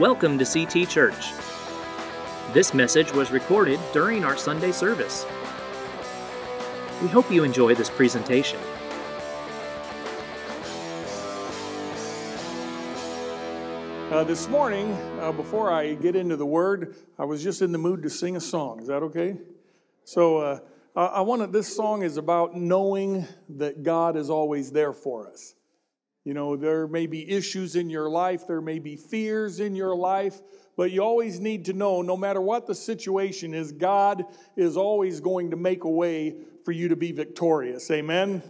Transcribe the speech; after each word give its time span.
Welcome 0.00 0.40
to 0.40 0.44
CT 0.44 0.88
Church. 0.88 1.30
This 2.52 2.74
message 2.74 3.12
was 3.12 3.30
recorded 3.30 3.78
during 3.92 4.24
our 4.24 4.36
Sunday 4.36 4.72
service. 4.72 5.24
We 7.00 7.06
hope 7.06 7.30
you 7.30 7.44
enjoy 7.44 7.76
this 7.76 7.90
presentation. 7.90 8.58
Uh, 14.10 14.24
this 14.24 14.48
morning, 14.48 14.94
uh, 15.20 15.30
before 15.30 15.70
I 15.70 15.94
get 15.94 16.16
into 16.16 16.34
the 16.34 16.44
word, 16.44 16.96
I 17.16 17.24
was 17.24 17.40
just 17.40 17.62
in 17.62 17.70
the 17.70 17.78
mood 17.78 18.02
to 18.02 18.10
sing 18.10 18.34
a 18.36 18.40
song. 18.40 18.80
Is 18.80 18.88
that 18.88 19.04
okay? 19.04 19.36
So, 20.02 20.38
uh, 20.38 20.58
I, 20.96 21.04
I 21.04 21.20
wanted 21.20 21.52
this 21.52 21.72
song 21.72 22.02
is 22.02 22.16
about 22.16 22.56
knowing 22.56 23.28
that 23.50 23.84
God 23.84 24.16
is 24.16 24.28
always 24.28 24.72
there 24.72 24.92
for 24.92 25.30
us. 25.30 25.54
You 26.24 26.32
know, 26.32 26.56
there 26.56 26.88
may 26.88 27.06
be 27.06 27.30
issues 27.30 27.76
in 27.76 27.90
your 27.90 28.08
life, 28.08 28.46
there 28.46 28.62
may 28.62 28.78
be 28.78 28.96
fears 28.96 29.60
in 29.60 29.76
your 29.76 29.94
life, 29.94 30.40
but 30.74 30.90
you 30.90 31.02
always 31.02 31.38
need 31.38 31.66
to 31.66 31.74
know 31.74 32.00
no 32.00 32.16
matter 32.16 32.40
what 32.40 32.66
the 32.66 32.74
situation 32.74 33.52
is, 33.52 33.72
God 33.72 34.24
is 34.56 34.76
always 34.76 35.20
going 35.20 35.50
to 35.50 35.56
make 35.56 35.84
a 35.84 35.90
way 35.90 36.36
for 36.64 36.72
you 36.72 36.88
to 36.88 36.96
be 36.96 37.12
victorious. 37.12 37.90
Amen? 37.90 38.42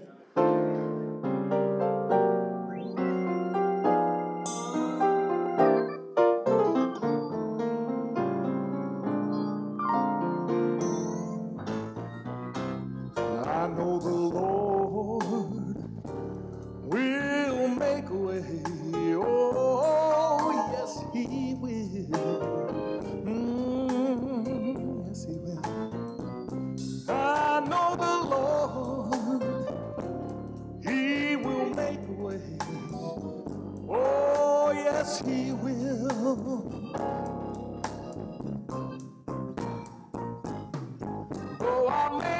oh, 41.86 41.90
amen. 41.90 42.33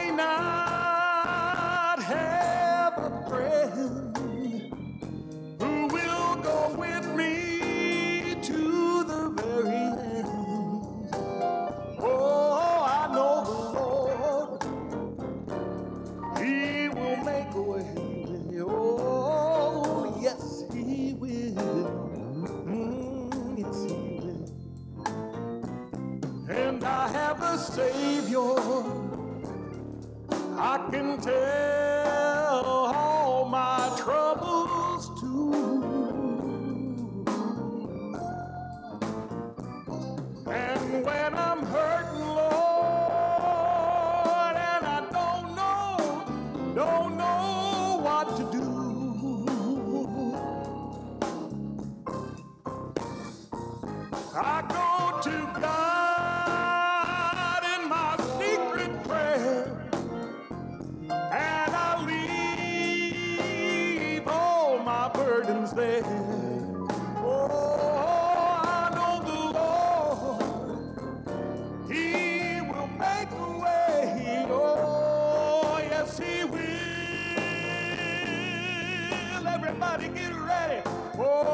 Oh. 81.16 81.53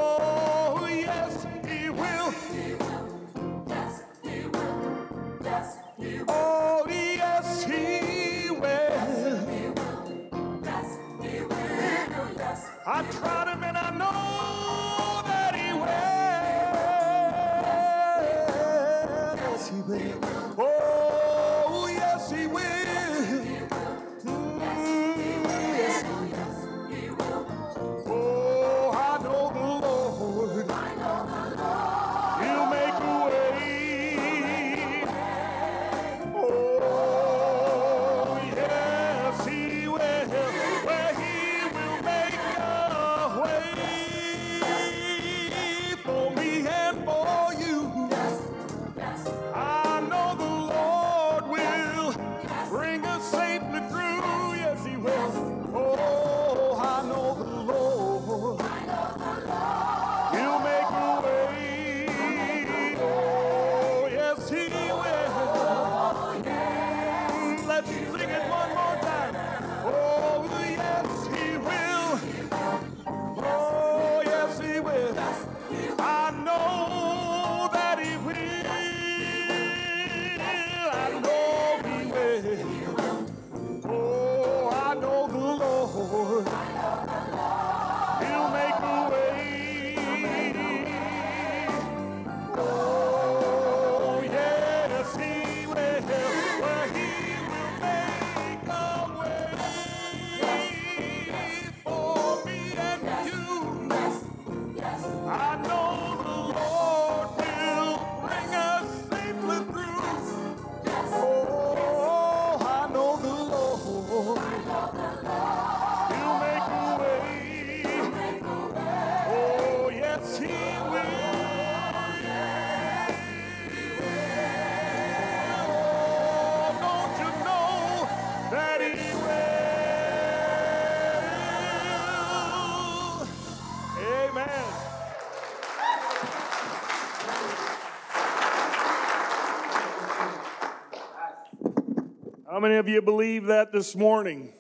How 142.61 142.67
many 142.67 142.77
of 142.77 142.91
you 142.91 143.01
believe 143.01 143.47
that 143.47 143.73
this 143.73 143.97
morning? 143.97 144.53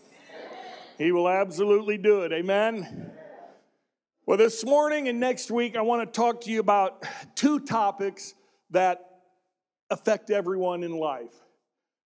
He 0.97 1.12
will 1.12 1.29
absolutely 1.29 1.99
do 1.99 2.23
it. 2.23 2.32
Amen. 2.32 3.12
Well, 4.25 4.38
this 4.38 4.64
morning 4.64 5.08
and 5.08 5.20
next 5.20 5.50
week, 5.50 5.76
I 5.76 5.82
want 5.82 6.11
to 6.11 6.19
talk 6.19 6.41
to 6.44 6.50
you 6.50 6.61
about 6.61 7.05
two 7.35 7.61
topics 7.61 8.32
that 8.70 9.05
affect 9.91 10.31
everyone 10.31 10.82
in 10.82 10.93
life. 10.93 11.35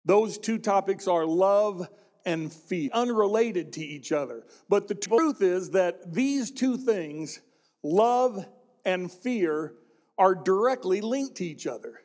Those 0.05 0.37
two 0.37 0.59
topics 0.59 1.09
are 1.09 1.25
love 1.25 1.89
and 2.25 2.53
fear, 2.53 2.89
unrelated 2.93 3.73
to 3.73 3.81
each 3.81 4.13
other. 4.13 4.45
But 4.69 4.87
the 4.87 4.95
truth 4.95 5.41
is 5.41 5.71
that 5.71 6.13
these 6.13 6.51
two 6.51 6.77
things, 6.77 7.41
love 7.83 8.45
and 8.85 9.11
fear, 9.11 9.73
are 10.17 10.35
directly 10.35 11.01
linked 11.01 11.35
to 11.35 11.45
each 11.45 11.67
other. 11.67 11.99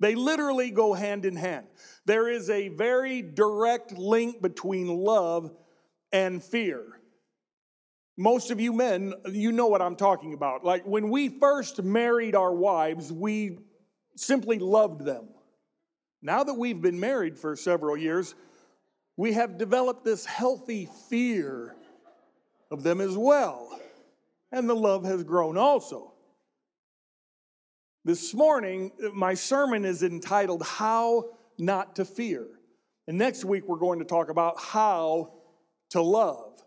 They 0.00 0.14
literally 0.14 0.70
go 0.70 0.94
hand 0.94 1.24
in 1.24 1.36
hand. 1.36 1.66
There 2.06 2.28
is 2.28 2.48
a 2.50 2.68
very 2.68 3.22
direct 3.22 3.92
link 3.92 4.40
between 4.40 4.88
love 4.88 5.52
and 6.10 6.42
fear. 6.42 6.84
Most 8.16 8.50
of 8.50 8.60
you 8.60 8.72
men, 8.72 9.14
you 9.30 9.52
know 9.52 9.66
what 9.68 9.80
I'm 9.80 9.96
talking 9.96 10.34
about. 10.34 10.64
Like 10.64 10.84
when 10.84 11.10
we 11.10 11.28
first 11.28 11.82
married 11.82 12.34
our 12.34 12.52
wives, 12.52 13.12
we 13.12 13.58
simply 14.16 14.58
loved 14.58 15.04
them. 15.04 15.28
Now 16.22 16.44
that 16.44 16.54
we've 16.54 16.80
been 16.80 17.00
married 17.00 17.38
for 17.38 17.56
several 17.56 17.96
years, 17.96 18.34
we 19.16 19.34
have 19.34 19.58
developed 19.58 20.04
this 20.04 20.24
healthy 20.24 20.88
fear 21.08 21.74
of 22.70 22.82
them 22.82 23.00
as 23.00 23.16
well. 23.16 23.78
And 24.52 24.68
the 24.68 24.74
love 24.74 25.04
has 25.04 25.24
grown 25.24 25.56
also. 25.56 26.09
This 28.02 28.32
morning, 28.32 28.92
my 29.12 29.34
sermon 29.34 29.84
is 29.84 30.02
entitled 30.02 30.62
How 30.62 31.32
Not 31.58 31.96
to 31.96 32.06
Fear. 32.06 32.46
And 33.06 33.18
next 33.18 33.44
week, 33.44 33.64
we're 33.68 33.76
going 33.76 33.98
to 33.98 34.06
talk 34.06 34.30
about 34.30 34.58
how 34.58 35.34
to 35.90 36.00
love. 36.00 36.62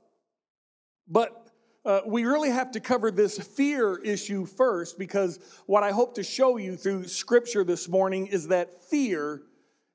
But 1.08 1.50
uh, 1.86 2.02
we 2.06 2.26
really 2.26 2.52
have 2.52 2.70
to 2.72 2.80
cover 2.80 3.10
this 3.10 3.40
fear 3.40 3.98
issue 4.04 4.46
first 4.46 5.00
because 5.00 5.40
what 5.66 5.82
I 5.82 5.90
hope 5.90 6.14
to 6.16 6.24
show 6.24 6.58
you 6.58 6.78
through 6.78 7.08
scripture 7.08 7.64
this 7.64 7.90
morning 7.90 8.28
is 8.28 8.50
that 8.50 8.84
fear, 8.92 9.42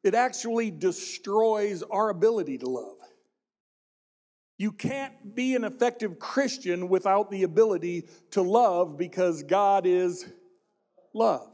it 0.02 0.16
actually 0.16 0.72
destroys 0.72 1.84
our 1.84 2.08
ability 2.10 2.58
to 2.58 2.66
love. 2.66 2.96
You 4.58 4.72
can't 4.72 5.36
be 5.36 5.54
an 5.54 5.62
effective 5.62 6.18
Christian 6.18 6.88
without 6.88 7.30
the 7.30 7.44
ability 7.44 8.08
to 8.32 8.42
love 8.42 8.98
because 8.98 9.44
God 9.44 9.86
is 9.86 10.26
love. 11.14 11.48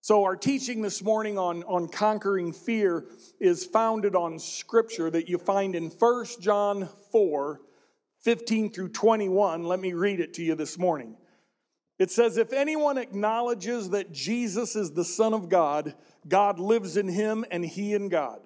So, 0.00 0.24
our 0.24 0.36
teaching 0.36 0.80
this 0.80 1.02
morning 1.02 1.38
on, 1.38 1.64
on 1.64 1.88
conquering 1.88 2.52
fear 2.52 3.06
is 3.40 3.64
founded 3.64 4.14
on 4.14 4.38
scripture 4.38 5.10
that 5.10 5.28
you 5.28 5.38
find 5.38 5.74
in 5.74 5.88
1 5.88 6.24
John 6.40 6.88
4 7.12 7.60
15 8.22 8.72
through 8.72 8.88
21. 8.88 9.64
Let 9.64 9.80
me 9.80 9.92
read 9.92 10.20
it 10.20 10.34
to 10.34 10.42
you 10.42 10.54
this 10.54 10.78
morning. 10.78 11.16
It 11.98 12.10
says, 12.10 12.36
If 12.36 12.52
anyone 12.52 12.98
acknowledges 12.98 13.90
that 13.90 14.12
Jesus 14.12 14.76
is 14.76 14.92
the 14.92 15.04
Son 15.04 15.34
of 15.34 15.48
God, 15.48 15.94
God 16.26 16.58
lives 16.58 16.96
in 16.96 17.08
him 17.08 17.44
and 17.50 17.64
he 17.64 17.94
in 17.94 18.08
God. 18.08 18.40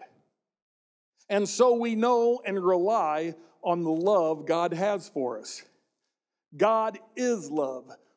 And 1.28 1.48
so 1.48 1.74
we 1.74 1.94
know 1.94 2.40
and 2.44 2.64
rely 2.64 3.34
on 3.62 3.84
the 3.84 3.90
love 3.90 4.46
God 4.46 4.72
has 4.72 5.08
for 5.08 5.38
us. 5.38 5.62
God 6.56 6.98
is 7.16 7.50
love. 7.50 7.90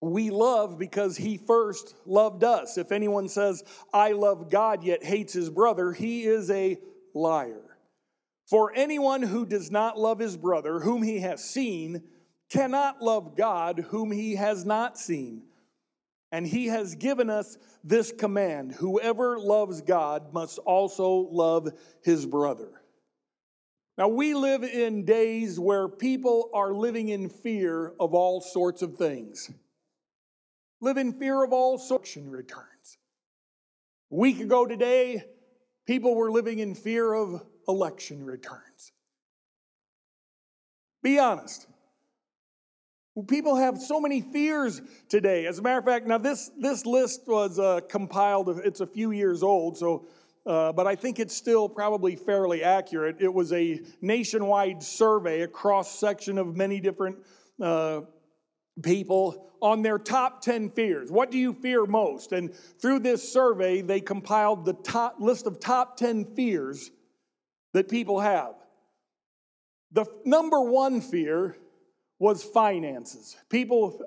We 0.00 0.30
love 0.30 0.78
because 0.78 1.16
he 1.16 1.36
first 1.36 1.94
loved 2.06 2.42
us. 2.42 2.78
If 2.78 2.90
anyone 2.90 3.28
says, 3.28 3.62
I 3.92 4.12
love 4.12 4.50
God 4.50 4.82
yet 4.82 5.04
hates 5.04 5.34
his 5.34 5.50
brother, 5.50 5.92
he 5.92 6.24
is 6.24 6.50
a 6.50 6.78
liar. 7.14 7.76
For 8.48 8.72
anyone 8.74 9.22
who 9.22 9.44
does 9.44 9.70
not 9.70 9.98
love 9.98 10.18
his 10.18 10.36
brother, 10.36 10.80
whom 10.80 11.02
he 11.02 11.20
has 11.20 11.44
seen, 11.44 12.02
cannot 12.50 13.02
love 13.02 13.36
God, 13.36 13.86
whom 13.90 14.10
he 14.10 14.36
has 14.36 14.64
not 14.64 14.98
seen. 14.98 15.42
And 16.32 16.46
he 16.46 16.66
has 16.66 16.94
given 16.94 17.28
us 17.28 17.58
this 17.84 18.12
command 18.12 18.72
whoever 18.72 19.38
loves 19.38 19.82
God 19.82 20.32
must 20.32 20.58
also 20.58 21.28
love 21.30 21.68
his 22.02 22.24
brother. 22.24 22.70
Now, 23.98 24.08
we 24.08 24.32
live 24.32 24.64
in 24.64 25.04
days 25.04 25.60
where 25.60 25.86
people 25.86 26.48
are 26.54 26.72
living 26.72 27.10
in 27.10 27.28
fear 27.28 27.92
of 28.00 28.14
all 28.14 28.40
sorts 28.40 28.80
of 28.80 28.96
things 28.96 29.50
live 30.80 30.96
in 30.96 31.12
fear 31.12 31.44
of 31.44 31.52
all 31.52 31.78
sorts 31.78 32.16
of 32.16 32.26
returns. 32.28 32.98
A 34.12 34.16
week 34.16 34.40
ago 34.40 34.66
today, 34.66 35.24
people 35.86 36.14
were 36.14 36.30
living 36.30 36.58
in 36.58 36.74
fear 36.74 37.12
of 37.12 37.42
election 37.68 38.24
returns. 38.24 38.92
Be 41.02 41.18
honest. 41.18 41.66
People 43.28 43.56
have 43.56 43.78
so 43.78 44.00
many 44.00 44.20
fears 44.20 44.80
today. 45.08 45.46
As 45.46 45.58
a 45.58 45.62
matter 45.62 45.78
of 45.78 45.84
fact, 45.84 46.06
now 46.06 46.18
this, 46.18 46.50
this 46.58 46.86
list 46.86 47.22
was 47.26 47.58
uh, 47.58 47.80
compiled, 47.88 48.48
it's 48.64 48.80
a 48.80 48.86
few 48.86 49.10
years 49.10 49.42
old, 49.42 49.76
so, 49.76 50.06
uh, 50.46 50.72
but 50.72 50.86
I 50.86 50.94
think 50.94 51.18
it's 51.18 51.36
still 51.36 51.68
probably 51.68 52.16
fairly 52.16 52.62
accurate. 52.62 53.16
It 53.20 53.32
was 53.32 53.52
a 53.52 53.80
nationwide 54.00 54.82
survey, 54.82 55.42
a 55.42 55.48
cross 55.48 55.98
section 55.98 56.38
of 56.38 56.56
many 56.56 56.80
different 56.80 57.16
uh, 57.60 58.02
people 58.82 59.50
on 59.60 59.82
their 59.82 59.98
top 59.98 60.42
10 60.42 60.70
fears. 60.70 61.10
What 61.10 61.30
do 61.30 61.38
you 61.38 61.52
fear 61.52 61.84
most? 61.86 62.32
And 62.32 62.54
through 62.54 63.00
this 63.00 63.30
survey, 63.30 63.82
they 63.82 64.00
compiled 64.00 64.64
the 64.64 64.72
top 64.72 65.16
list 65.20 65.46
of 65.46 65.60
top 65.60 65.96
10 65.96 66.34
fears 66.34 66.90
that 67.74 67.88
people 67.88 68.20
have. 68.20 68.54
The 69.92 70.06
number 70.24 70.60
one 70.60 71.00
fear 71.00 71.56
was 72.18 72.42
finances. 72.42 73.36
People 73.48 74.00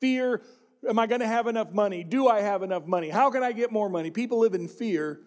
fear 0.00 0.42
Am 0.88 0.98
I 0.98 1.06
going 1.06 1.20
to 1.20 1.26
have 1.26 1.46
enough 1.46 1.72
money? 1.72 2.04
Do 2.04 2.28
I 2.28 2.40
have 2.40 2.62
enough 2.62 2.86
money? 2.86 3.10
How 3.10 3.30
can 3.30 3.42
I 3.42 3.52
get 3.52 3.70
more 3.70 3.88
money? 3.90 4.10
People 4.10 4.40
live 4.40 4.54
in 4.54 4.66
fear 4.66 5.20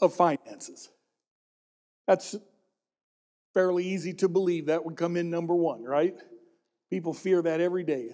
of 0.00 0.14
finances. 0.14 0.88
That's 2.06 2.34
fairly 3.52 3.84
easy 3.84 4.14
to 4.14 4.28
believe 4.28 4.66
that 4.66 4.84
would 4.84 4.96
come 4.96 5.16
in 5.16 5.28
number 5.28 5.54
one, 5.54 5.82
right? 5.82 6.14
People 6.90 7.14
fear 7.14 7.40
that 7.42 7.60
every 7.60 7.84
day. 7.84 8.10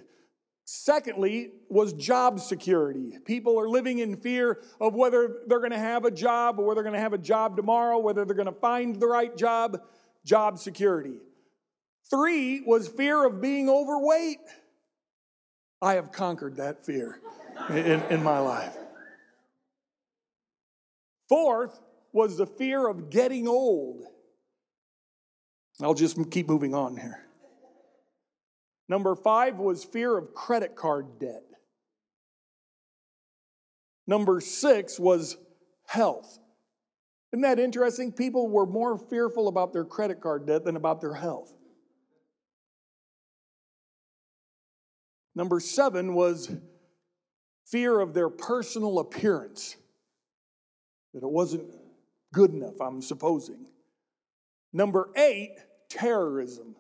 Secondly, 0.67 1.53
was 1.69 1.93
job 1.93 2.41
security. 2.41 3.17
People 3.25 3.59
are 3.59 3.69
living 3.69 4.01
in 4.01 4.17
fear 4.17 4.61
of 4.81 4.95
whether 4.95 5.37
they're 5.47 5.61
going 5.61 5.71
to 5.71 5.79
have 5.79 6.05
a 6.05 6.11
job 6.11 6.59
or 6.59 6.67
whether 6.67 6.83
they're 6.83 6.91
going 6.91 6.95
to 6.95 7.01
have 7.01 7.13
a 7.13 7.19
job 7.19 7.57
tomorrow, 7.57 7.99
whether 7.99 8.25
they're 8.25 8.35
going 8.35 8.47
to 8.47 8.61
find 8.61 8.99
the 8.99 9.07
right 9.07 9.37
job, 9.37 9.79
job 10.25 10.59
security. 10.59 11.21
Three 12.11 12.63
was 12.67 12.89
fear 12.89 13.25
of 13.25 13.41
being 13.41 13.69
overweight. 13.69 14.41
I 15.81 15.95
have 15.95 16.11
conquered 16.11 16.57
that 16.57 16.85
fear 16.85 17.21
in, 17.71 18.03
in 18.11 18.23
my 18.23 18.41
life. 18.41 18.77
Fourth 21.29 21.81
was 22.13 22.39
the 22.39 22.47
fear 22.47 22.89
of 22.89 23.11
getting 23.11 23.47
old. 23.47 24.05
I'll 25.81 25.95
just 25.95 26.19
keep 26.31 26.49
moving 26.49 26.75
on 26.75 26.97
here. 26.97 27.26
Number 28.89 29.15
five 29.15 29.59
was 29.59 29.85
fear 29.85 30.17
of 30.17 30.33
credit 30.33 30.77
card 30.77 31.19
debt. 31.19 31.43
Number 34.07 34.41
six 34.41 34.99
was 35.01 35.37
health. 35.87 36.39
Isn't 37.33 37.43
that 37.43 37.59
interesting? 37.59 38.13
People 38.13 38.49
were 38.49 38.67
more 38.67 38.97
fearful 38.97 39.49
about 39.49 39.73
their 39.73 39.85
credit 39.85 40.21
card 40.21 40.47
debt 40.47 40.65
than 40.65 40.77
about 40.77 41.01
their 41.01 41.15
health. 41.15 41.53
Number 45.35 45.61
seven 45.61 46.15
was 46.15 46.51
fear 47.67 48.01
of 48.01 48.15
their 48.15 48.31
personal 48.31 49.01
appearance, 49.01 49.77
that 51.13 51.25
it 51.25 51.31
wasn't 51.31 51.69
good 52.33 52.53
enough, 52.53 52.81
I'm 52.81 53.03
supposing. 53.03 53.67
Number 54.73 55.11
eight, 55.17 55.57
terrorism. 55.91 56.77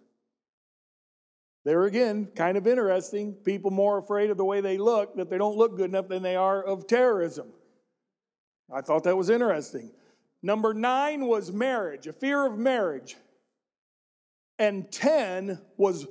There 1.67 1.83
again, 1.83 2.29
kind 2.37 2.57
of 2.57 2.69
interesting. 2.69 3.33
People 3.35 3.73
more 3.73 3.99
afraid 3.99 4.31
of 4.31 4.37
the 4.37 4.45
way 4.45 4.61
they 4.61 4.79
look, 4.79 5.17
that 5.17 5.29
they 5.29 5.37
don't 5.37 5.57
look 5.57 5.77
good 5.77 5.91
enough, 5.91 6.07
than 6.07 6.23
they 6.23 6.37
are 6.37 6.63
of 6.63 6.87
terrorism. 6.87 7.49
I 8.73 8.83
thought 8.83 9.03
that 9.03 9.17
was 9.17 9.31
interesting. 9.31 9.91
Number 10.45 10.73
nine 10.73 11.27
was 11.27 11.51
marriage, 11.51 12.07
a 12.07 12.13
fear 12.13 12.47
of 12.47 12.57
marriage. 12.57 13.17
And 14.61 14.93
10 14.93 15.61
was 15.77 16.07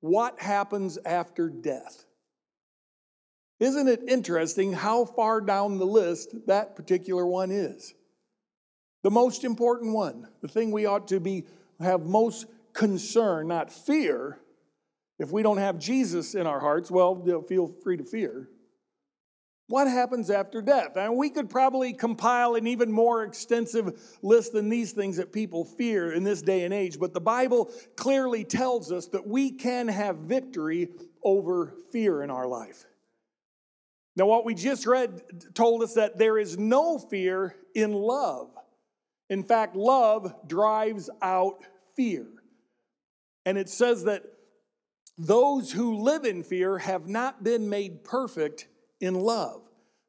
what 0.00 0.40
happens 0.40 0.96
after 1.04 1.50
death. 1.50 2.06
Isn't 3.60 3.88
it 3.88 4.04
interesting 4.08 4.72
how 4.72 5.04
far 5.04 5.42
down 5.42 5.76
the 5.76 5.84
list 5.84 6.34
that 6.46 6.76
particular 6.76 7.26
one 7.26 7.50
is? 7.50 7.92
The 9.02 9.10
most 9.10 9.44
important 9.44 9.92
one, 9.92 10.28
the 10.40 10.48
thing 10.48 10.70
we 10.70 10.86
ought 10.86 11.08
to 11.08 11.20
be 11.20 11.44
have 11.78 12.06
most 12.06 12.46
concern, 12.72 13.48
not 13.48 13.70
fear. 13.70 14.38
If 15.18 15.32
we 15.32 15.42
don't 15.42 15.58
have 15.58 15.78
Jesus 15.78 16.34
in 16.34 16.46
our 16.46 16.60
hearts, 16.60 16.90
well, 16.90 17.22
feel 17.48 17.66
free 17.66 17.96
to 17.96 18.04
fear. 18.04 18.48
What 19.66 19.86
happens 19.86 20.30
after 20.30 20.62
death? 20.62 20.96
And 20.96 21.16
we 21.16 21.28
could 21.28 21.50
probably 21.50 21.92
compile 21.92 22.54
an 22.54 22.66
even 22.66 22.90
more 22.90 23.22
extensive 23.24 24.16
list 24.22 24.54
than 24.54 24.70
these 24.70 24.92
things 24.92 25.18
that 25.18 25.30
people 25.30 25.64
fear 25.64 26.10
in 26.12 26.24
this 26.24 26.40
day 26.40 26.64
and 26.64 26.72
age, 26.72 26.98
but 26.98 27.12
the 27.12 27.20
Bible 27.20 27.70
clearly 27.94 28.44
tells 28.44 28.90
us 28.90 29.08
that 29.08 29.26
we 29.26 29.50
can 29.50 29.88
have 29.88 30.16
victory 30.20 30.88
over 31.22 31.74
fear 31.92 32.22
in 32.22 32.30
our 32.30 32.46
life. 32.46 32.86
Now, 34.16 34.26
what 34.26 34.46
we 34.46 34.54
just 34.54 34.86
read 34.86 35.20
told 35.54 35.82
us 35.82 35.94
that 35.94 36.18
there 36.18 36.38
is 36.38 36.56
no 36.56 36.98
fear 36.98 37.54
in 37.74 37.92
love. 37.92 38.50
In 39.28 39.44
fact, 39.44 39.76
love 39.76 40.34
drives 40.48 41.10
out 41.20 41.62
fear. 41.94 42.26
And 43.44 43.58
it 43.58 43.68
says 43.68 44.04
that 44.04 44.22
those 45.18 45.72
who 45.72 45.96
live 45.96 46.24
in 46.24 46.42
fear 46.42 46.78
have 46.78 47.08
not 47.08 47.42
been 47.42 47.68
made 47.68 48.04
perfect 48.04 48.68
in 49.00 49.14
love. 49.14 49.62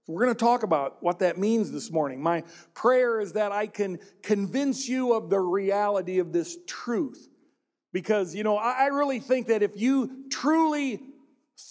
We're 0.07 0.23
going 0.25 0.35
to 0.35 0.45
talk 0.45 0.63
about 0.63 1.03
what 1.03 1.19
that 1.19 1.37
means 1.37 1.71
this 1.71 1.91
morning. 1.91 2.21
My 2.21 2.43
prayer 2.73 3.19
is 3.19 3.33
that 3.33 3.51
I 3.51 3.67
can 3.67 3.99
convince 4.23 4.87
you 4.87 5.13
of 5.13 5.29
the 5.29 5.39
reality 5.39 6.19
of 6.19 6.31
this 6.31 6.57
truth. 6.65 7.27
Because, 7.91 8.35
you 8.35 8.43
know, 8.43 8.57
I 8.57 8.87
really 8.87 9.19
think 9.19 9.47
that 9.47 9.63
if 9.63 9.79
you 9.79 10.25
truly 10.31 11.01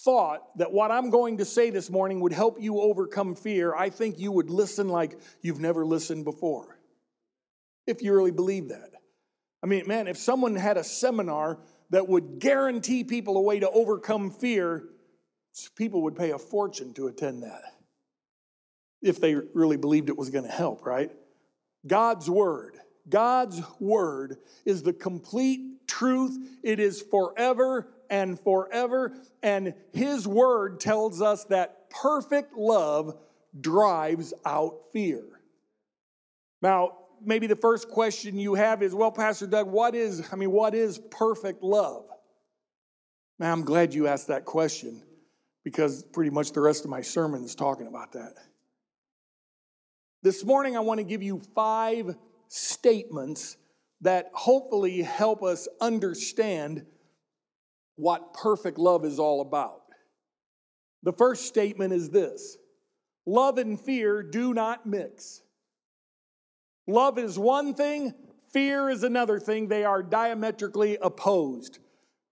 thought 0.04 0.56
that 0.58 0.72
what 0.72 0.90
I'm 0.90 1.10
going 1.10 1.38
to 1.38 1.44
say 1.44 1.70
this 1.70 1.90
morning 1.90 2.20
would 2.20 2.32
help 2.32 2.60
you 2.60 2.80
overcome 2.80 3.34
fear, 3.34 3.74
I 3.74 3.90
think 3.90 4.18
you 4.18 4.30
would 4.32 4.50
listen 4.50 4.88
like 4.88 5.18
you've 5.42 5.60
never 5.60 5.86
listened 5.86 6.24
before. 6.24 6.78
If 7.86 8.02
you 8.02 8.14
really 8.14 8.32
believe 8.32 8.68
that. 8.68 8.90
I 9.62 9.66
mean, 9.66 9.86
man, 9.86 10.06
if 10.06 10.16
someone 10.16 10.54
had 10.56 10.76
a 10.76 10.84
seminar 10.84 11.58
that 11.90 12.08
would 12.08 12.38
guarantee 12.38 13.04
people 13.04 13.36
a 13.36 13.40
way 13.40 13.60
to 13.60 13.70
overcome 13.70 14.30
fear, 14.30 14.84
people 15.76 16.02
would 16.02 16.16
pay 16.16 16.30
a 16.30 16.38
fortune 16.38 16.92
to 16.94 17.06
attend 17.06 17.42
that. 17.42 17.62
If 19.00 19.20
they 19.20 19.34
really 19.34 19.76
believed 19.76 20.08
it 20.08 20.16
was 20.16 20.30
going 20.30 20.44
to 20.44 20.50
help, 20.50 20.84
right? 20.84 21.12
God's 21.86 22.28
word. 22.28 22.76
God's 23.08 23.62
word 23.80 24.36
is 24.64 24.82
the 24.82 24.92
complete 24.92 25.86
truth. 25.86 26.36
It 26.62 26.78
is 26.80 27.00
forever 27.00 27.88
and 28.10 28.38
forever. 28.38 29.16
And 29.42 29.74
His 29.92 30.26
Word 30.28 30.80
tells 30.80 31.22
us 31.22 31.44
that 31.46 31.90
perfect 31.90 32.56
love 32.56 33.16
drives 33.58 34.34
out 34.44 34.92
fear. 34.92 35.22
Now, 36.60 36.97
maybe 37.24 37.46
the 37.46 37.56
first 37.56 37.88
question 37.88 38.38
you 38.38 38.54
have 38.54 38.82
is, 38.82 38.94
well, 38.94 39.10
Pastor 39.10 39.46
Doug, 39.46 39.68
what 39.68 39.94
is, 39.94 40.22
I 40.32 40.36
mean, 40.36 40.50
what 40.50 40.74
is 40.74 40.98
perfect 41.10 41.62
love? 41.62 42.04
Man, 43.38 43.52
I'm 43.52 43.64
glad 43.64 43.94
you 43.94 44.06
asked 44.06 44.28
that 44.28 44.44
question 44.44 45.02
because 45.64 46.02
pretty 46.02 46.30
much 46.30 46.52
the 46.52 46.60
rest 46.60 46.84
of 46.84 46.90
my 46.90 47.02
sermon 47.02 47.44
is 47.44 47.54
talking 47.54 47.86
about 47.86 48.12
that. 48.12 48.34
This 50.22 50.44
morning, 50.44 50.76
I 50.76 50.80
want 50.80 50.98
to 50.98 51.04
give 51.04 51.22
you 51.22 51.40
five 51.54 52.16
statements 52.48 53.56
that 54.00 54.30
hopefully 54.32 55.02
help 55.02 55.42
us 55.42 55.68
understand 55.80 56.86
what 57.96 58.32
perfect 58.32 58.78
love 58.78 59.04
is 59.04 59.18
all 59.18 59.40
about. 59.40 59.82
The 61.02 61.12
first 61.12 61.46
statement 61.46 61.92
is 61.92 62.10
this 62.10 62.56
love 63.26 63.58
and 63.58 63.78
fear 63.78 64.22
do 64.22 64.54
not 64.54 64.86
mix. 64.86 65.42
Love 66.88 67.18
is 67.18 67.38
one 67.38 67.74
thing, 67.74 68.14
fear 68.50 68.88
is 68.88 69.04
another 69.04 69.38
thing. 69.38 69.68
They 69.68 69.84
are 69.84 70.02
diametrically 70.02 70.96
opposed. 71.02 71.78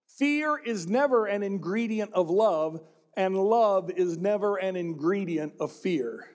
Fear 0.09 0.57
is 0.65 0.89
never 0.89 1.27
an 1.27 1.43
ingredient 1.43 2.11
of 2.15 2.31
love, 2.31 2.81
and 3.15 3.37
love 3.37 3.91
is 3.91 4.17
never 4.17 4.57
an 4.57 4.75
ingredient 4.75 5.53
of 5.61 5.71
fear. 5.71 6.31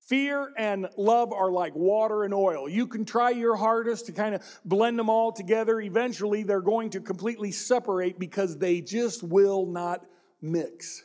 Fear 0.00 0.54
and 0.56 0.88
love 0.96 1.34
are 1.34 1.50
like 1.50 1.74
water 1.76 2.24
and 2.24 2.32
oil. 2.32 2.66
You 2.66 2.86
can 2.86 3.04
try 3.04 3.28
your 3.28 3.56
hardest 3.56 4.06
to 4.06 4.12
kind 4.12 4.34
of 4.34 4.42
blend 4.64 4.98
them 4.98 5.10
all 5.10 5.30
together. 5.30 5.82
Eventually, 5.82 6.42
they're 6.42 6.62
going 6.62 6.88
to 6.90 7.00
completely 7.00 7.52
separate 7.52 8.18
because 8.18 8.56
they 8.56 8.80
just 8.80 9.22
will 9.22 9.66
not 9.66 10.06
mix. 10.40 11.02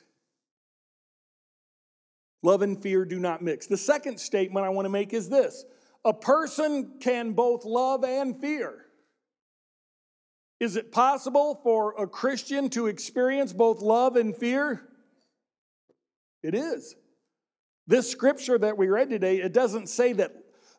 Love 2.41 2.61
and 2.61 2.81
fear 2.81 3.03
do 3.03 3.19
not 3.19 3.41
mix. 3.41 3.67
The 3.67 3.75
second 3.75 4.17
statement 4.21 4.65
I 4.65 4.69
want 4.69 4.85
to 4.85 4.89
make 4.89 5.13
is 5.13 5.27
this 5.27 5.65
a 6.05 6.13
person 6.13 6.97
can 6.99 7.33
both 7.33 7.65
love 7.65 8.03
and 8.03 8.39
fear. 8.39 8.85
Is 10.59 10.75
it 10.75 10.91
possible 10.91 11.59
for 11.63 11.93
a 12.01 12.07
Christian 12.07 12.69
to 12.71 12.87
experience 12.87 13.53
both 13.53 13.81
love 13.81 14.15
and 14.15 14.35
fear? 14.35 14.87
It 16.41 16.55
is. 16.55 16.95
This 17.87 18.09
scripture 18.09 18.57
that 18.57 18.77
we 18.77 18.87
read 18.87 19.09
today, 19.09 19.41
it 19.41 19.53
doesn't 19.53 19.87
say 19.87 20.13
that 20.13 20.31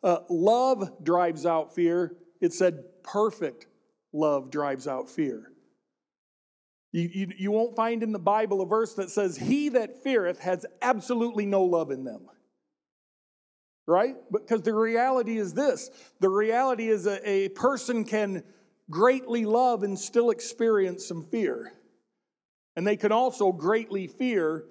uh, 0.03 0.19
love 0.31 1.05
drives 1.05 1.45
out 1.45 1.75
fear. 1.75 2.17
It 2.41 2.53
said 2.53 2.85
perfect 3.03 3.67
love 4.13 4.51
drives 4.51 4.87
out 4.87 5.11
fear. 5.11 5.51
You, 6.93 7.11
you, 7.13 7.29
you 7.37 7.51
won't 7.51 7.75
find 7.75 8.03
in 8.03 8.13
the 8.13 8.19
Bible 8.19 8.63
a 8.63 8.67
verse 8.67 8.95
that 8.95 9.11
says, 9.11 9.37
He 9.37 9.71
that 9.71 10.03
feareth 10.03 10.39
has 10.41 10.65
absolutely 10.81 11.45
no 11.45 11.65
love 11.65 11.91
in 11.91 12.05
them. 12.05 12.29
Right? 13.87 14.17
Because 14.33 14.63
the 14.63 14.75
reality 14.75 15.37
is 15.37 15.53
this 15.53 15.91
the 16.21 16.31
reality 16.31 16.89
is 16.89 17.07
a, 17.07 17.29
a 17.29 17.49
person 17.51 18.05
can 18.05 18.43
greatly 18.91 19.45
love 19.45 19.83
and 19.83 19.99
still 19.99 20.31
experience 20.31 21.07
some 21.07 21.23
fear. 21.23 21.73
And 22.77 22.87
they 22.87 22.97
can 22.97 23.13
also 23.13 23.53
greatly 23.53 24.07
fear 24.07 24.65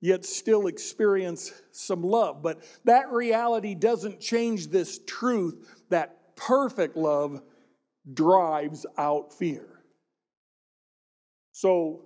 yet 0.00 0.24
still 0.24 0.66
experience 0.66 1.52
some 1.72 2.02
love. 2.02 2.42
But 2.42 2.60
that 2.84 3.10
reality 3.10 3.74
doesn't 3.74 4.20
change 4.20 4.68
this 4.68 5.00
truth 5.06 5.84
that 5.88 6.36
perfect 6.36 6.96
love 6.96 7.40
drives 8.12 8.86
out 8.98 9.32
fear. 9.32 9.66
So, 11.52 12.02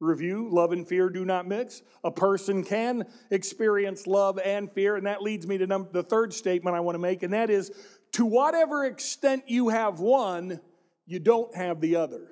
review 0.00 0.48
love 0.50 0.72
and 0.72 0.86
fear 0.86 1.08
do 1.08 1.24
not 1.24 1.46
mix. 1.46 1.82
A 2.02 2.10
person 2.10 2.64
can 2.64 3.04
experience 3.30 4.06
love 4.06 4.38
and 4.38 4.70
fear, 4.70 4.96
and 4.96 5.06
that 5.06 5.22
leads 5.22 5.46
me 5.46 5.58
to 5.58 5.66
number, 5.66 5.90
the 5.92 6.02
third 6.02 6.32
statement 6.32 6.76
I 6.76 6.80
want 6.80 6.94
to 6.94 7.00
make, 7.00 7.22
and 7.22 7.32
that 7.32 7.50
is 7.50 7.70
to 8.12 8.24
whatever 8.24 8.84
extent 8.84 9.44
you 9.48 9.70
have 9.70 10.00
one, 10.00 10.60
you 11.06 11.18
don't 11.18 11.54
have 11.56 11.80
the 11.80 11.96
other. 11.96 12.28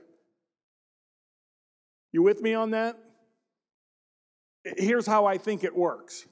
You 2.12 2.22
with 2.22 2.40
me 2.40 2.54
on 2.54 2.70
that? 2.70 2.98
Here's 4.64 5.06
how 5.06 5.26
I 5.26 5.38
think 5.38 5.64
it 5.64 5.74
works. 5.74 6.26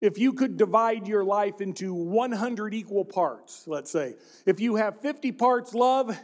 If 0.00 0.18
you 0.18 0.34
could 0.34 0.56
divide 0.56 1.08
your 1.08 1.24
life 1.24 1.60
into 1.60 1.94
100 1.94 2.74
equal 2.74 3.04
parts, 3.04 3.64
let's 3.66 3.90
say, 3.90 4.14
if 4.44 4.60
you 4.60 4.76
have 4.76 5.00
50 5.00 5.32
parts 5.32 5.74
love, 5.74 6.16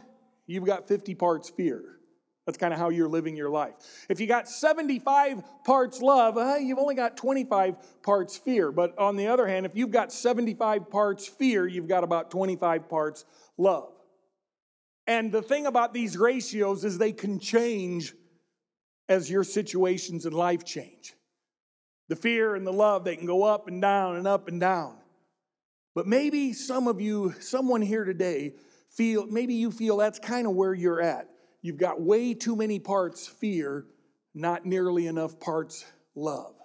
you've 0.45 0.65
got 0.65 0.87
50 0.87 1.15
parts 1.15 1.49
fear. 1.49 1.83
That's 2.51 2.59
kind 2.59 2.73
of 2.73 2.79
how 2.81 2.89
you're 2.89 3.07
living 3.07 3.37
your 3.37 3.49
life. 3.49 3.75
If 4.09 4.19
you 4.19 4.27
got 4.27 4.49
75 4.49 5.41
parts 5.63 6.01
love, 6.01 6.37
uh, 6.37 6.55
you've 6.55 6.79
only 6.79 6.95
got 6.95 7.15
25 7.15 8.03
parts 8.03 8.37
fear. 8.37 8.73
But 8.73 8.97
on 8.99 9.15
the 9.15 9.27
other 9.27 9.47
hand, 9.47 9.65
if 9.65 9.73
you've 9.73 9.89
got 9.89 10.11
75 10.11 10.89
parts 10.89 11.25
fear, 11.25 11.65
you've 11.65 11.87
got 11.87 12.03
about 12.03 12.29
25 12.29 12.89
parts 12.89 13.23
love. 13.57 13.93
And 15.07 15.31
the 15.31 15.41
thing 15.41 15.65
about 15.65 15.93
these 15.93 16.17
ratios 16.17 16.83
is 16.83 16.97
they 16.97 17.13
can 17.13 17.39
change 17.39 18.13
as 19.07 19.31
your 19.31 19.45
situations 19.45 20.25
in 20.25 20.33
life 20.33 20.65
change. 20.65 21.13
The 22.09 22.17
fear 22.17 22.55
and 22.55 22.67
the 22.67 22.73
love, 22.73 23.05
they 23.05 23.15
can 23.15 23.27
go 23.27 23.43
up 23.43 23.69
and 23.69 23.81
down 23.81 24.17
and 24.17 24.27
up 24.27 24.49
and 24.49 24.59
down. 24.59 24.97
But 25.95 26.05
maybe 26.05 26.51
some 26.51 26.89
of 26.89 26.99
you, 26.99 27.33
someone 27.39 27.81
here 27.81 28.03
today, 28.03 28.55
feel, 28.89 29.25
maybe 29.27 29.53
you 29.53 29.71
feel 29.71 29.95
that's 29.95 30.19
kind 30.19 30.45
of 30.45 30.53
where 30.53 30.73
you're 30.73 31.01
at. 31.01 31.30
You've 31.61 31.77
got 31.77 32.01
way 32.01 32.33
too 32.33 32.55
many 32.55 32.79
parts 32.79 33.27
fear, 33.27 33.85
not 34.33 34.65
nearly 34.65 35.07
enough 35.07 35.39
parts 35.39 35.85
love. 36.15 36.55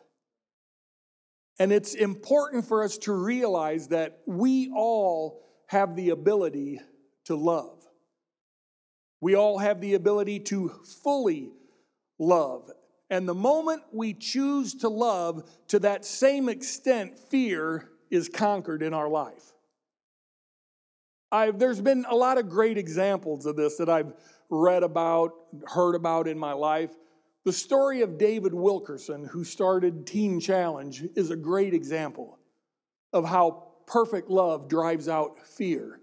And 1.59 1.73
it's 1.73 1.95
important 1.95 2.67
for 2.67 2.83
us 2.83 2.99
to 2.99 3.12
realize 3.12 3.88
that 3.88 4.21
we 4.26 4.71
all 4.75 5.43
have 5.69 5.97
the 5.97 6.11
ability 6.11 6.81
to 7.25 7.35
love. 7.35 7.83
We 9.21 9.35
all 9.35 9.59
have 9.59 9.81
the 9.81 9.95
ability 9.95 10.41
to 10.41 10.69
fully 11.03 11.50
love 12.19 12.71
and 13.09 13.29
the 13.29 13.35
moment 13.35 13.83
we 13.93 14.15
choose 14.15 14.75
to 14.76 14.88
love, 14.88 15.49
to 15.69 15.79
that 15.81 16.05
same 16.05 16.49
extent, 16.49 17.19
fear 17.19 17.88
is 18.11 18.29
conquered 18.29 18.83
in 18.83 18.93
our 18.93 19.09
life. 19.09 19.53
I've, 21.31 21.59
there's 21.59 21.81
been 21.81 22.05
a 22.09 22.15
lot 22.15 22.38
of 22.38 22.49
great 22.49 22.79
examples 22.79 23.47
of 23.47 23.57
this 23.57 23.76
that 23.76 23.88
I've 23.88 24.12
read 24.50 24.83
about, 24.83 25.33
heard 25.67 25.95
about 25.95 26.29
in 26.29 26.38
my 26.38 26.53
life. 26.53 26.91
The 27.45 27.53
story 27.53 28.03
of 28.03 28.19
David 28.19 28.53
Wilkerson, 28.53 29.25
who 29.25 29.45
started 29.45 30.07
Teen 30.07 30.41
Challenge, 30.41 31.05
is 31.15 31.31
a 31.31 31.37
great 31.37 31.75
example 31.75 32.38
of 33.12 33.25
how 33.25 33.69
perfect 33.87 34.29
love 34.29 34.69
drives 34.69 35.09
out 35.09 35.47
fear. 35.47 36.00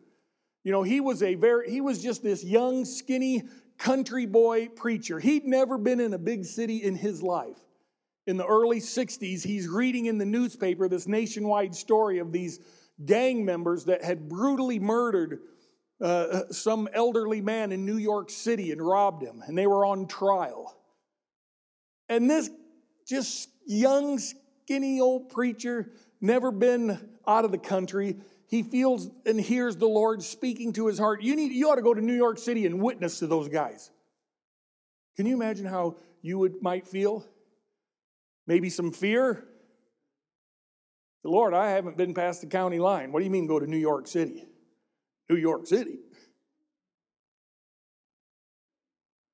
You 0.63 0.71
know, 0.71 0.83
he 0.83 1.01
was 1.01 1.21
a 1.21 1.35
very 1.35 1.69
he 1.69 1.81
was 1.81 2.01
just 2.01 2.23
this 2.23 2.43
young, 2.43 2.85
skinny 2.85 3.43
country 3.77 4.25
boy 4.25 4.69
preacher. 4.69 5.19
He'd 5.19 5.45
never 5.45 5.77
been 5.77 5.99
in 5.99 6.13
a 6.13 6.17
big 6.17 6.45
city 6.45 6.77
in 6.77 6.95
his 6.95 7.21
life. 7.21 7.59
In 8.25 8.37
the 8.37 8.45
early 8.45 8.79
60s, 8.79 9.43
he's 9.43 9.67
reading 9.67 10.05
in 10.05 10.17
the 10.17 10.25
newspaper 10.25 10.87
this 10.87 11.07
nationwide 11.07 11.75
story 11.75 12.19
of 12.19 12.31
these 12.31 12.61
gang 13.05 13.43
members 13.43 13.85
that 13.85 14.01
had 14.01 14.29
brutally 14.29 14.79
murdered 14.79 15.39
uh, 16.03 16.51
some 16.51 16.89
elderly 16.93 17.41
man 17.41 17.71
in 17.71 17.85
New 17.85 17.97
York 17.97 18.29
City 18.29 18.71
and 18.71 18.81
robbed 18.85 19.23
him, 19.23 19.41
and 19.47 19.57
they 19.57 19.65
were 19.65 19.85
on 19.85 20.05
trial. 20.05 20.77
And 22.09 22.29
this 22.29 22.49
just 23.07 23.49
young, 23.65 24.19
skinny 24.19 24.99
old 24.99 25.29
preacher, 25.29 25.89
never 26.19 26.51
been 26.51 27.09
out 27.25 27.45
of 27.45 27.51
the 27.51 27.57
country, 27.57 28.17
he 28.47 28.63
feels 28.63 29.09
and 29.25 29.39
hears 29.39 29.77
the 29.77 29.87
Lord 29.87 30.21
speaking 30.21 30.73
to 30.73 30.87
his 30.87 30.99
heart. 30.99 31.23
You 31.23 31.35
need 31.35 31.53
you 31.53 31.69
ought 31.69 31.75
to 31.75 31.81
go 31.81 31.93
to 31.93 32.01
New 32.01 32.15
York 32.15 32.37
City 32.37 32.65
and 32.65 32.81
witness 32.81 33.19
to 33.19 33.27
those 33.27 33.47
guys. 33.47 33.89
Can 35.15 35.25
you 35.25 35.35
imagine 35.35 35.65
how 35.65 35.95
you 36.21 36.37
would 36.37 36.61
might 36.61 36.85
feel? 36.85 37.25
Maybe 38.45 38.69
some 38.69 38.91
fear, 38.91 39.45
Lord, 41.23 41.53
I 41.53 41.69
haven't 41.71 41.95
been 41.95 42.13
past 42.13 42.41
the 42.41 42.47
county 42.47 42.79
line. 42.79 43.13
What 43.13 43.19
do 43.19 43.25
you 43.25 43.31
mean 43.31 43.47
go 43.47 43.57
to 43.57 43.65
New 43.65 43.77
York 43.77 44.07
City? 44.07 44.43
New 45.29 45.35
York 45.35 45.67
City. 45.67 45.99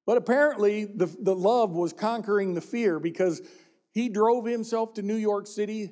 But 0.06 0.18
apparently, 0.18 0.86
the, 0.86 1.06
the 1.06 1.36
love 1.36 1.72
was 1.72 1.94
conquering 1.94 2.56
the 2.56 2.62
fear 2.62 3.00
because 3.00 3.42
he 3.92 4.10
drove 4.10 4.46
himself 4.46 4.96
to 4.96 5.02
New 5.02 5.16
York 5.16 5.46
City. 5.46 5.92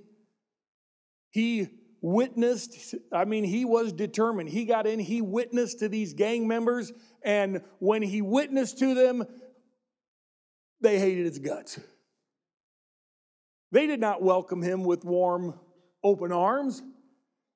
He 1.29 1.67
witnessed, 2.01 2.95
I 3.11 3.25
mean, 3.25 3.43
he 3.43 3.65
was 3.65 3.93
determined. 3.93 4.49
He 4.49 4.65
got 4.65 4.87
in, 4.87 4.99
he 4.99 5.21
witnessed 5.21 5.79
to 5.79 5.89
these 5.89 6.13
gang 6.13 6.47
members, 6.47 6.91
and 7.21 7.61
when 7.79 8.01
he 8.01 8.21
witnessed 8.21 8.79
to 8.79 8.95
them, 8.95 9.23
they 10.81 10.99
hated 10.99 11.25
his 11.25 11.39
guts. 11.39 11.79
They 13.71 13.87
did 13.87 13.99
not 13.99 14.21
welcome 14.21 14.61
him 14.61 14.83
with 14.83 15.03
warm 15.03 15.59
open 16.03 16.31
arms. 16.31 16.81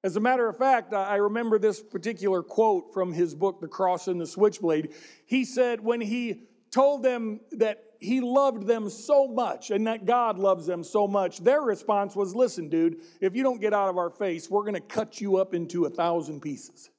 As 0.04 0.16
a 0.16 0.20
matter 0.20 0.50
of 0.50 0.58
fact, 0.58 0.94
I 0.94 1.18
remember 1.18 1.60
this 1.60 1.82
particular 1.82 2.42
quote 2.42 2.94
from 2.94 3.14
his 3.14 3.36
book, 3.36 3.62
The 3.62 3.68
Cross 3.68 4.08
and 4.08 4.20
the 4.20 4.26
Switchblade. 4.26 4.94
He 5.28 5.46
said, 5.46 5.82
when 5.82 6.02
he 6.02 6.48
told 6.72 7.04
them 7.04 7.42
that 7.52 7.84
he 8.00 8.20
loved 8.20 8.66
them 8.66 8.90
so 8.90 9.28
much 9.28 9.70
and 9.70 9.86
that 9.86 10.06
God 10.06 10.40
loves 10.40 10.66
them 10.66 10.84
so 10.84 11.08
much, 11.08 11.44
their 11.44 11.62
response 11.62 12.16
was, 12.16 12.34
Listen, 12.36 12.68
dude, 12.68 12.98
if 13.20 13.36
you 13.36 13.44
don't 13.44 13.62
get 13.62 13.74
out 13.74 13.90
of 13.90 13.98
our 13.98 14.10
face, 14.10 14.50
we're 14.50 14.64
going 14.64 14.74
to 14.74 14.80
cut 14.80 15.22
you 15.22 15.38
up 15.38 15.54
into 15.54 15.86
a 15.86 15.90
thousand 15.90 16.42
pieces. 16.42 16.90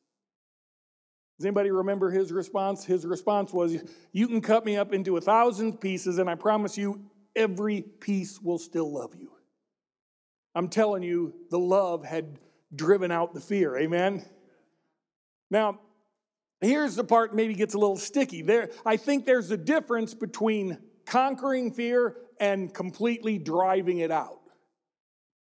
Does 1.38 1.46
anybody 1.46 1.72
remember 1.72 2.08
his 2.12 2.30
response? 2.30 2.84
His 2.84 3.04
response 3.04 3.52
was, 3.52 3.82
You 4.12 4.28
can 4.28 4.40
cut 4.40 4.64
me 4.64 4.76
up 4.76 4.92
into 4.92 5.16
a 5.16 5.20
thousand 5.20 5.80
pieces, 5.80 6.18
and 6.18 6.30
I 6.30 6.36
promise 6.36 6.78
you, 6.78 7.04
every 7.34 7.82
piece 7.82 8.40
will 8.40 8.58
still 8.58 8.92
love 8.92 9.16
you. 9.16 9.32
I'm 10.54 10.68
telling 10.68 11.02
you, 11.02 11.34
the 11.50 11.58
love 11.58 12.04
had 12.04 12.38
driven 12.74 13.10
out 13.10 13.34
the 13.34 13.40
fear. 13.40 13.76
Amen? 13.76 14.24
Now, 15.50 15.80
here's 16.60 16.96
the 16.96 17.04
part 17.04 17.34
maybe 17.34 17.54
gets 17.54 17.74
a 17.74 17.78
little 17.78 17.96
sticky. 17.96 18.42
There, 18.42 18.70
I 18.86 18.96
think 18.96 19.26
there's 19.26 19.50
a 19.50 19.56
difference 19.56 20.14
between 20.14 20.78
conquering 21.04 21.72
fear 21.72 22.16
and 22.40 22.72
completely 22.72 23.38
driving 23.38 23.98
it 23.98 24.10
out. 24.10 24.40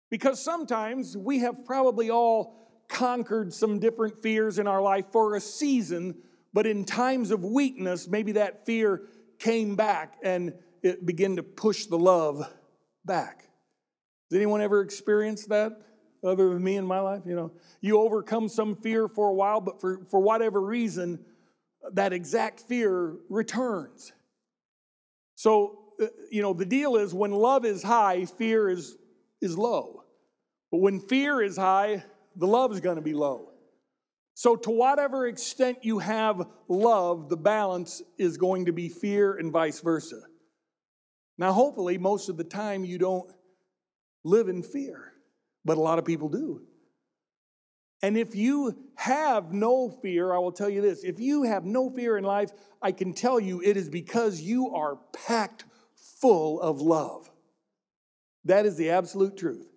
Because 0.10 0.42
sometimes 0.42 1.16
we 1.16 1.40
have 1.40 1.66
probably 1.66 2.10
all 2.10 2.56
conquered 2.88 3.54
some 3.54 3.80
different 3.80 4.18
fears 4.18 4.58
in 4.58 4.68
our 4.68 4.82
life 4.82 5.06
for 5.12 5.36
a 5.36 5.42
season, 5.42 6.16
but 6.54 6.66
in 6.66 6.86
times 6.86 7.30
of 7.30 7.44
weakness, 7.44 8.08
maybe 8.08 8.32
that 8.32 8.66
fear 8.66 9.04
came 9.38 9.76
back 9.76 10.18
and 10.24 10.54
it 10.82 11.06
began 11.06 11.36
to 11.36 11.44
push 11.44 11.86
the 11.86 11.98
love 11.98 12.42
back. 13.06 13.44
Has 14.32 14.38
anyone 14.38 14.62
ever 14.62 14.82
experienced 14.82 15.50
that 15.50 15.74
other 16.24 16.50
than 16.50 16.64
me 16.64 16.76
in 16.76 16.86
my 16.86 17.00
life? 17.00 17.24
You 17.26 17.36
know, 17.36 17.52
you 17.82 18.00
overcome 18.00 18.50
some 18.50 18.76
fear 18.76 19.08
for 19.08 19.30
a 19.30 19.34
while, 19.34 19.62
but 19.62 19.80
for, 19.80 20.06
for 20.10 20.20
whatever 20.20 20.62
reason, 20.62 21.24
that 21.94 22.14
exact 22.14 22.62
fear 22.62 23.16
returns. 23.30 24.12
So, 25.36 25.80
uh, 26.02 26.08
you 26.32 26.42
know, 26.42 26.54
the 26.54 26.66
deal 26.66 26.96
is 26.98 27.14
when 27.14 27.32
love 27.32 27.66
is 27.66 27.84
high, 27.84 28.26
fear 28.26 28.70
is, 28.70 28.96
is 29.42 29.58
low. 29.58 30.04
But 30.72 30.80
when 30.80 31.00
fear 31.00 31.42
is 31.42 31.58
high, 31.58 32.04
the 32.36 32.48
love 32.48 32.72
is 32.72 32.80
going 32.80 32.98
to 32.98 33.02
be 33.02 33.14
low. 33.14 33.50
So, 34.34 34.56
to 34.56 34.72
whatever 34.72 35.28
extent 35.28 35.80
you 35.82 36.00
have 36.00 36.48
love, 36.70 37.28
the 37.28 37.36
balance 37.36 38.02
is 38.18 38.38
going 38.38 38.68
to 38.68 38.72
be 38.72 38.88
fear 38.88 39.34
and 39.36 39.52
vice 39.52 39.82
versa. 39.82 40.22
Now, 41.38 41.52
hopefully, 41.52 41.98
most 41.98 42.30
of 42.30 42.38
the 42.38 42.44
time 42.44 42.86
you 42.86 42.98
don't 42.98 43.30
live 44.24 44.48
in 44.48 44.64
fear, 44.64 45.14
but 45.70 45.78
a 45.78 45.82
lot 45.82 46.00
of 46.00 46.06
people 46.06 46.30
do. 46.30 46.64
And 48.02 48.18
if 48.18 48.36
you 48.36 48.76
have 48.96 49.54
no 49.54 49.92
fear, 49.92 50.34
I 50.34 50.40
will 50.40 50.52
tell 50.52 50.68
you 50.68 50.82
this 50.82 51.04
if 51.04 51.20
you 51.20 51.44
have 51.44 51.64
no 51.64 51.92
fear 51.92 52.18
in 52.18 52.24
life, 52.24 52.50
I 52.82 52.92
can 52.92 53.14
tell 53.14 53.40
you 53.40 53.62
it 53.62 53.78
is 53.78 53.88
because 53.88 54.42
you 54.42 54.74
are 54.74 54.98
packed 55.28 55.66
full 56.20 56.60
of 56.60 56.82
love. 56.82 57.30
That 58.46 58.66
is 58.66 58.78
the 58.78 58.90
absolute 58.90 59.38
truth. 59.38 59.68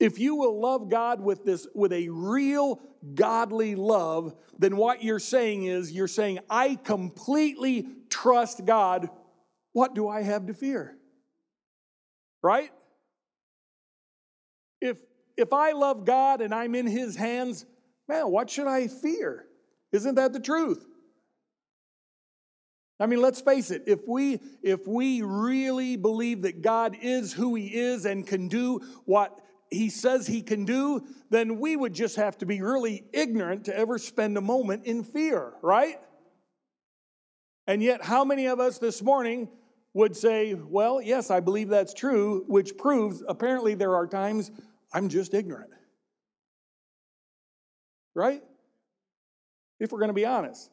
If 0.00 0.18
you 0.18 0.34
will 0.34 0.60
love 0.60 0.88
God 0.88 1.20
with 1.20 1.44
this 1.44 1.68
with 1.72 1.92
a 1.92 2.08
real 2.08 2.80
godly 3.14 3.76
love, 3.76 4.34
then 4.58 4.76
what 4.76 5.04
you're 5.04 5.20
saying 5.20 5.66
is 5.66 5.92
you're 5.92 6.08
saying 6.08 6.40
I 6.50 6.74
completely 6.74 7.86
trust 8.08 8.64
God. 8.64 9.08
What 9.72 9.94
do 9.94 10.08
I 10.08 10.22
have 10.22 10.48
to 10.48 10.52
fear? 10.52 10.96
Right? 12.42 12.72
If, 14.80 14.98
if 15.36 15.52
I 15.52 15.72
love 15.72 16.04
God 16.04 16.40
and 16.40 16.54
I'm 16.54 16.74
in 16.74 16.86
His 16.86 17.16
hands, 17.16 17.66
man, 18.08 18.30
what 18.30 18.50
should 18.50 18.66
I 18.66 18.88
fear? 18.88 19.46
Isn't 19.92 20.14
that 20.16 20.32
the 20.32 20.40
truth? 20.40 20.84
I 23.00 23.06
mean, 23.06 23.22
let's 23.22 23.40
face 23.40 23.70
it, 23.70 23.84
if 23.86 24.00
we, 24.06 24.40
if 24.62 24.86
we 24.86 25.22
really 25.22 25.96
believe 25.96 26.42
that 26.42 26.60
God 26.60 26.96
is 27.00 27.32
who 27.32 27.54
He 27.54 27.66
is 27.66 28.04
and 28.04 28.26
can 28.26 28.48
do 28.48 28.80
what 29.06 29.40
He 29.70 29.88
says 29.88 30.26
He 30.26 30.42
can 30.42 30.66
do, 30.66 31.02
then 31.30 31.58
we 31.58 31.76
would 31.76 31.94
just 31.94 32.16
have 32.16 32.36
to 32.38 32.46
be 32.46 32.60
really 32.60 33.04
ignorant 33.14 33.64
to 33.64 33.76
ever 33.76 33.96
spend 33.96 34.36
a 34.36 34.42
moment 34.42 34.84
in 34.84 35.02
fear, 35.02 35.54
right? 35.62 35.98
And 37.66 37.82
yet, 37.82 38.04
how 38.04 38.24
many 38.24 38.46
of 38.46 38.60
us 38.60 38.78
this 38.78 39.02
morning 39.02 39.48
would 39.94 40.14
say, 40.14 40.54
Well, 40.54 41.00
yes, 41.00 41.30
I 41.30 41.40
believe 41.40 41.70
that's 41.70 41.94
true, 41.94 42.44
which 42.48 42.76
proves 42.76 43.22
apparently 43.26 43.74
there 43.74 43.94
are 43.94 44.06
times 44.06 44.50
I'm 44.92 45.08
just 45.08 45.34
ignorant. 45.34 45.70
Right? 48.14 48.42
If 49.78 49.92
we're 49.92 49.98
going 49.98 50.08
to 50.08 50.14
be 50.14 50.26
honest, 50.26 50.70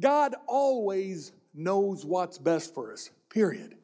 God 0.00 0.34
always 0.46 1.32
knows 1.54 2.04
what's 2.04 2.38
best 2.38 2.74
for 2.74 2.92
us, 2.92 3.10
period. 3.30 3.74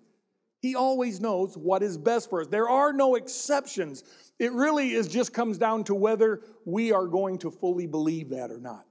He 0.60 0.76
always 0.76 1.20
knows 1.20 1.58
what 1.58 1.82
is 1.82 1.98
best 1.98 2.30
for 2.30 2.40
us. 2.40 2.46
There 2.46 2.70
are 2.70 2.92
no 2.92 3.16
exceptions. 3.16 4.02
It 4.38 4.52
really 4.52 4.92
is 4.92 5.08
just 5.08 5.34
comes 5.34 5.58
down 5.58 5.84
to 5.84 5.94
whether 5.94 6.40
we 6.64 6.92
are 6.92 7.06
going 7.06 7.38
to 7.38 7.50
fully 7.50 7.86
believe 7.86 8.30
that 8.30 8.50
or 8.50 8.60
not. 8.60 8.86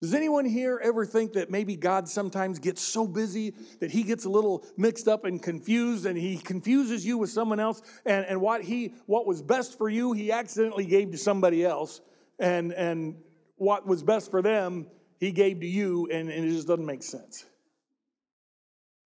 Does 0.00 0.14
anyone 0.14 0.44
here 0.44 0.80
ever 0.82 1.04
think 1.04 1.32
that 1.32 1.50
maybe 1.50 1.74
God 1.74 2.08
sometimes 2.08 2.60
gets 2.60 2.80
so 2.80 3.06
busy 3.06 3.54
that 3.80 3.90
he 3.90 4.04
gets 4.04 4.26
a 4.26 4.28
little 4.30 4.64
mixed 4.76 5.08
up 5.08 5.24
and 5.24 5.42
confused 5.42 6.06
and 6.06 6.16
he 6.16 6.38
confuses 6.38 7.04
you 7.04 7.18
with 7.18 7.30
someone 7.30 7.58
else 7.58 7.82
and, 8.06 8.24
and 8.26 8.40
what 8.40 8.62
he 8.62 8.94
what 9.06 9.26
was 9.26 9.42
best 9.42 9.76
for 9.76 9.88
you 9.88 10.12
he 10.12 10.30
accidentally 10.30 10.86
gave 10.86 11.10
to 11.10 11.18
somebody 11.18 11.64
else 11.64 12.00
and 12.38 12.72
and 12.72 13.16
what 13.56 13.88
was 13.88 14.04
best 14.04 14.30
for 14.30 14.40
them 14.40 14.86
he 15.18 15.32
gave 15.32 15.60
to 15.60 15.66
you 15.66 16.08
and, 16.12 16.30
and 16.30 16.44
it 16.44 16.50
just 16.50 16.68
doesn't 16.68 16.86
make 16.86 17.02
sense. 17.02 17.44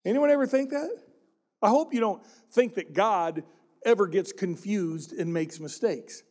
Anyone 0.04 0.30
ever 0.30 0.46
think 0.46 0.72
that? 0.72 0.90
I 1.62 1.70
hope 1.70 1.94
you 1.94 2.02
don't 2.02 2.26
think 2.52 2.76
that 2.76 2.92
God 2.92 3.44
ever 3.86 4.08
gets 4.08 4.34
confused 4.34 5.14
and 5.14 5.32
makes 5.32 5.58
mistakes. 5.58 6.24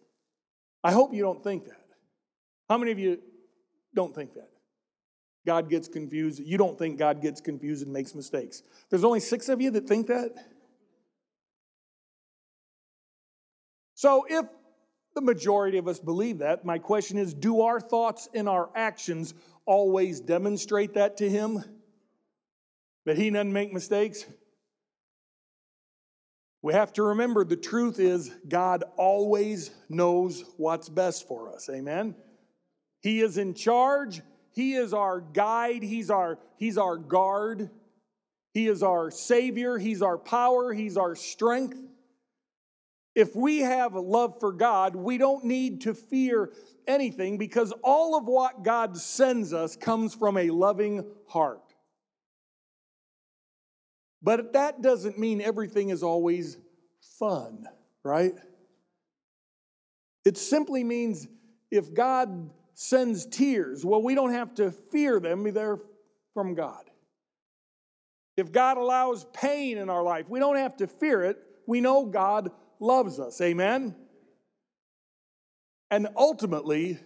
I 0.84 0.92
hope 0.92 1.14
you 1.14 1.22
don't 1.22 1.42
think 1.42 1.64
that. 1.64 1.76
How 2.68 2.76
many 2.76 2.92
of 2.92 2.98
you 2.98 3.20
don't 3.94 4.14
think 4.14 4.34
that. 4.34 4.49
God 5.46 5.70
gets 5.70 5.88
confused. 5.88 6.40
You 6.44 6.58
don't 6.58 6.78
think 6.78 6.98
God 6.98 7.22
gets 7.22 7.40
confused 7.40 7.82
and 7.82 7.92
makes 7.92 8.14
mistakes. 8.14 8.62
There's 8.90 9.04
only 9.04 9.20
six 9.20 9.48
of 9.48 9.60
you 9.60 9.70
that 9.70 9.88
think 9.88 10.08
that. 10.08 10.32
So 13.94 14.26
if 14.28 14.46
The 15.14 15.20
majority 15.20 15.78
of 15.78 15.88
us 15.88 15.98
believe 15.98 16.38
that. 16.38 16.64
My 16.64 16.78
question 16.78 17.18
is 17.18 17.34
do 17.34 17.62
our 17.62 17.80
thoughts 17.80 18.28
and 18.32 18.48
our 18.48 18.70
actions 18.74 19.34
always 19.66 20.20
demonstrate 20.20 20.94
that 20.94 21.16
to 21.18 21.28
Him? 21.28 21.64
That 23.06 23.16
He 23.16 23.30
doesn't 23.30 23.52
make 23.52 23.72
mistakes? 23.72 24.24
We 26.62 26.74
have 26.74 26.92
to 26.94 27.02
remember 27.02 27.44
the 27.44 27.56
truth 27.56 27.98
is 27.98 28.30
God 28.46 28.84
always 28.96 29.70
knows 29.88 30.44
what's 30.58 30.88
best 30.88 31.26
for 31.26 31.52
us. 31.54 31.68
Amen? 31.70 32.14
He 33.00 33.20
is 33.20 33.38
in 33.38 33.54
charge. 33.54 34.20
He 34.52 34.74
is 34.74 34.92
our 34.92 35.20
guide. 35.20 35.82
He's 35.82 36.10
our, 36.10 36.38
he's 36.56 36.78
our 36.78 36.96
guard. 36.96 37.70
He 38.52 38.66
is 38.66 38.82
our 38.82 39.10
Savior. 39.10 39.78
He's 39.78 40.02
our 40.02 40.18
power. 40.18 40.72
He's 40.72 40.96
our 40.96 41.14
strength. 41.14 41.78
If 43.14 43.34
we 43.34 43.60
have 43.60 43.94
a 43.94 44.00
love 44.00 44.38
for 44.38 44.52
God, 44.52 44.94
we 44.94 45.18
don't 45.18 45.44
need 45.44 45.82
to 45.82 45.94
fear 45.94 46.52
anything 46.86 47.38
because 47.38 47.72
all 47.82 48.16
of 48.16 48.24
what 48.24 48.62
God 48.62 48.96
sends 48.96 49.52
us 49.52 49.76
comes 49.76 50.14
from 50.14 50.36
a 50.36 50.50
loving 50.50 51.04
heart. 51.28 51.62
But 54.22 54.52
that 54.52 54.82
doesn't 54.82 55.18
mean 55.18 55.40
everything 55.40 55.88
is 55.88 56.02
always 56.02 56.56
fun, 57.18 57.66
right? 58.04 58.34
It 60.24 60.36
simply 60.36 60.84
means 60.84 61.26
if 61.70 61.94
God 61.94 62.50
sends 62.82 63.26
tears, 63.26 63.84
well, 63.84 64.02
we 64.02 64.14
don't 64.14 64.32
have 64.32 64.54
to 64.54 64.70
fear 64.70 65.20
them, 65.20 65.52
they're 65.52 65.76
from 66.32 66.54
God. 66.54 66.88
If 68.38 68.52
God 68.52 68.78
allows 68.78 69.26
pain 69.34 69.76
in 69.76 69.90
our 69.90 70.02
life, 70.02 70.30
we 70.30 70.40
don't 70.40 70.56
have 70.56 70.78
to 70.78 70.86
fear 70.86 71.22
it. 71.24 71.36
We 71.66 71.82
know 71.82 72.06
God 72.06 72.50
loves 72.80 73.20
us. 73.20 73.38
Amen? 73.42 73.94
And 75.90 76.08
ultimately, 76.16 76.98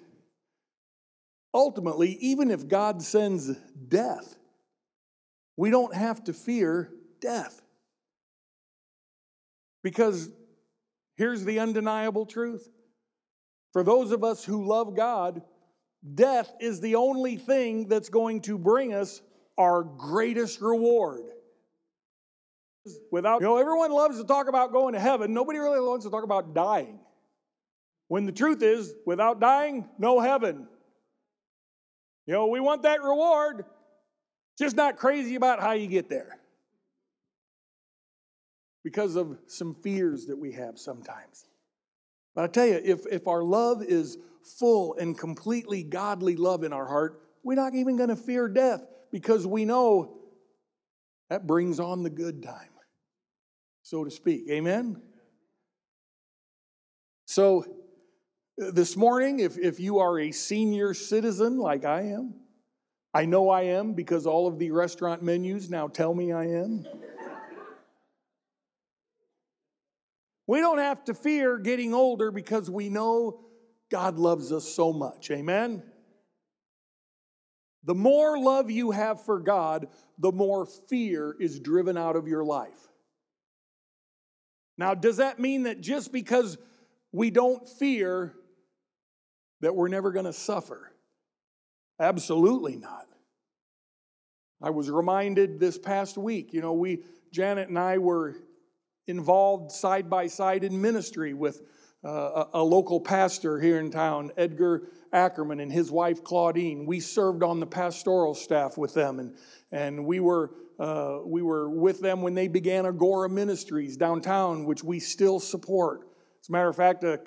ultimately, 1.52 2.18
even 2.20 2.52
if 2.52 2.68
God 2.68 3.02
sends 3.02 3.48
death, 3.88 4.36
we 5.56 5.70
don't 5.70 5.92
have 5.92 6.22
to 6.24 6.32
fear 6.32 6.92
death. 7.20 7.60
Because 9.82 10.30
here's 11.16 11.44
the 11.44 11.58
undeniable 11.58 12.26
truth 12.26 12.70
for 13.72 13.82
those 13.82 14.12
of 14.12 14.22
us 14.22 14.44
who 14.44 14.64
love 14.64 14.94
God, 14.94 15.42
death 16.12 16.52
is 16.60 16.80
the 16.80 16.96
only 16.96 17.36
thing 17.36 17.88
that's 17.88 18.08
going 18.08 18.42
to 18.42 18.58
bring 18.58 18.92
us 18.92 19.22
our 19.56 19.82
greatest 19.82 20.60
reward. 20.60 21.22
Without, 23.10 23.40
you 23.40 23.46
know, 23.46 23.56
everyone 23.56 23.92
loves 23.92 24.18
to 24.18 24.24
talk 24.26 24.48
about 24.48 24.72
going 24.72 24.92
to 24.92 25.00
heaven. 25.00 25.32
Nobody 25.32 25.58
really 25.58 25.80
wants 25.80 26.04
to 26.04 26.10
talk 26.10 26.24
about 26.24 26.54
dying. 26.54 27.00
When 28.08 28.26
the 28.26 28.32
truth 28.32 28.62
is, 28.62 28.94
without 29.06 29.40
dying, 29.40 29.88
no 29.98 30.20
heaven. 30.20 30.68
You 32.26 32.34
know, 32.34 32.46
we 32.48 32.60
want 32.60 32.82
that 32.82 33.02
reward, 33.02 33.64
just 34.58 34.76
not 34.76 34.96
crazy 34.96 35.34
about 35.34 35.60
how 35.60 35.72
you 35.72 35.86
get 35.86 36.10
there. 36.10 36.38
Because 38.82 39.16
of 39.16 39.38
some 39.46 39.74
fears 39.82 40.26
that 40.26 40.36
we 40.36 40.52
have 40.52 40.78
sometimes. 40.78 41.46
But 42.34 42.44
I 42.44 42.46
tell 42.48 42.66
you, 42.66 42.80
if, 42.82 43.06
if 43.10 43.26
our 43.26 43.42
love 43.42 43.82
is 43.82 44.18
full 44.58 44.96
and 44.96 45.16
completely 45.16 45.82
godly 45.82 46.36
love 46.36 46.64
in 46.64 46.72
our 46.72 46.86
heart, 46.86 47.20
we're 47.42 47.54
not 47.54 47.74
even 47.74 47.96
going 47.96 48.08
to 48.08 48.16
fear 48.16 48.48
death 48.48 48.82
because 49.12 49.46
we 49.46 49.64
know 49.64 50.18
that 51.30 51.46
brings 51.46 51.80
on 51.80 52.02
the 52.02 52.10
good 52.10 52.42
time 52.42 52.68
so 53.84 54.02
to 54.02 54.10
speak. 54.10 54.48
Amen? 54.50 55.00
So, 57.26 57.64
uh, 58.60 58.70
this 58.72 58.96
morning, 58.96 59.40
if, 59.40 59.58
if 59.58 59.78
you 59.78 59.98
are 59.98 60.18
a 60.18 60.32
senior 60.32 60.94
citizen 60.94 61.58
like 61.58 61.84
I 61.84 62.00
am, 62.02 62.34
I 63.12 63.26
know 63.26 63.50
I 63.50 63.62
am 63.62 63.92
because 63.92 64.26
all 64.26 64.48
of 64.48 64.58
the 64.58 64.70
restaurant 64.70 65.22
menus 65.22 65.70
now 65.70 65.86
tell 65.86 66.14
me 66.14 66.32
I 66.32 66.44
am. 66.46 66.86
We 70.46 70.60
don't 70.60 70.78
have 70.78 71.04
to 71.04 71.14
fear 71.14 71.58
getting 71.58 71.94
older 71.94 72.30
because 72.30 72.70
we 72.70 72.88
know 72.88 73.40
God 73.90 74.18
loves 74.18 74.52
us 74.52 74.68
so 74.68 74.92
much. 74.92 75.30
Amen? 75.30 75.82
The 77.84 77.94
more 77.94 78.38
love 78.38 78.70
you 78.70 78.90
have 78.90 79.24
for 79.24 79.38
God, 79.38 79.88
the 80.18 80.32
more 80.32 80.66
fear 80.66 81.36
is 81.38 81.60
driven 81.60 81.96
out 81.96 82.16
of 82.16 82.26
your 82.26 82.44
life. 82.44 82.88
Now, 84.76 84.94
does 84.94 85.18
that 85.18 85.38
mean 85.38 85.64
that 85.64 85.80
just 85.80 86.12
because 86.12 86.58
we 87.12 87.30
don't 87.30 87.68
fear 87.68 88.34
that 89.60 89.74
we're 89.76 89.88
never 89.88 90.12
going 90.12 90.24
to 90.24 90.32
suffer? 90.32 90.90
Absolutely 92.00 92.76
not. 92.76 93.06
I 94.62 94.70
was 94.70 94.90
reminded 94.90 95.60
this 95.60 95.78
past 95.78 96.16
week, 96.16 96.52
you 96.52 96.60
know, 96.60 96.72
we, 96.72 97.04
Janet 97.32 97.68
and 97.68 97.78
I 97.78 97.98
were 97.98 98.36
involved 99.06 99.70
side 99.72 100.08
by 100.08 100.26
side 100.26 100.64
in 100.64 100.80
ministry 100.80 101.34
with 101.34 101.62
uh, 102.04 102.44
a, 102.52 102.58
a, 102.58 102.62
local 102.62 103.00
pastor 103.00 103.58
here 103.58 103.78
in 103.78 103.90
town, 103.90 104.30
Edgar 104.36 104.88
Ackerman, 105.12 105.60
and 105.60 105.72
his 105.72 105.90
wife 105.90 106.22
Claudine. 106.22 106.84
We 106.84 107.00
served 107.00 107.42
on 107.42 107.60
the 107.60 107.66
pastoral 107.66 108.34
staff 108.34 108.76
with 108.76 108.92
them, 108.92 109.20
and, 109.20 109.34
and 109.72 110.04
we 110.04 110.20
were 110.20 110.50
uh, 110.78 111.20
we 111.24 111.40
were 111.40 111.70
with 111.70 112.00
them 112.00 112.20
when 112.20 112.34
they 112.34 112.48
began 112.48 112.84
Agora 112.84 113.30
Ministries 113.30 113.96
downtown, 113.96 114.64
which 114.64 114.82
we 114.82 114.98
still 114.98 115.38
support. 115.38 116.08
As 116.42 116.48
a 116.48 116.52
matter 116.52 116.68
of 116.68 116.76
fact, 116.76 117.04
a, 117.04 117.20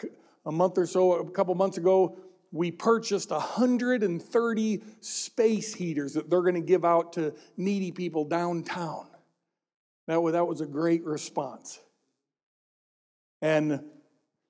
a 0.46 0.52
month 0.52 0.78
or 0.78 0.86
so, 0.86 1.13
a 1.13 1.32
couple 1.32 1.56
months 1.56 1.78
ago, 1.78 2.20
we 2.52 2.72
purchased 2.72 3.32
130 3.32 4.84
space 5.02 5.74
heaters 5.74 6.13
that 6.13 6.30
they're 6.30 6.42
going 6.42 6.56
to 6.56 6.62
give 6.62 6.86
out 6.86 7.13
to 7.13 7.34
needy 7.56 7.92
people 7.92 8.26
downtown. 8.26 9.08
That 10.08 10.22
was, 10.22 10.34
that 10.34 10.48
was 10.48 10.62
a 10.62 10.65
great 10.65 11.04
response. 11.04 11.80
And 13.41 13.82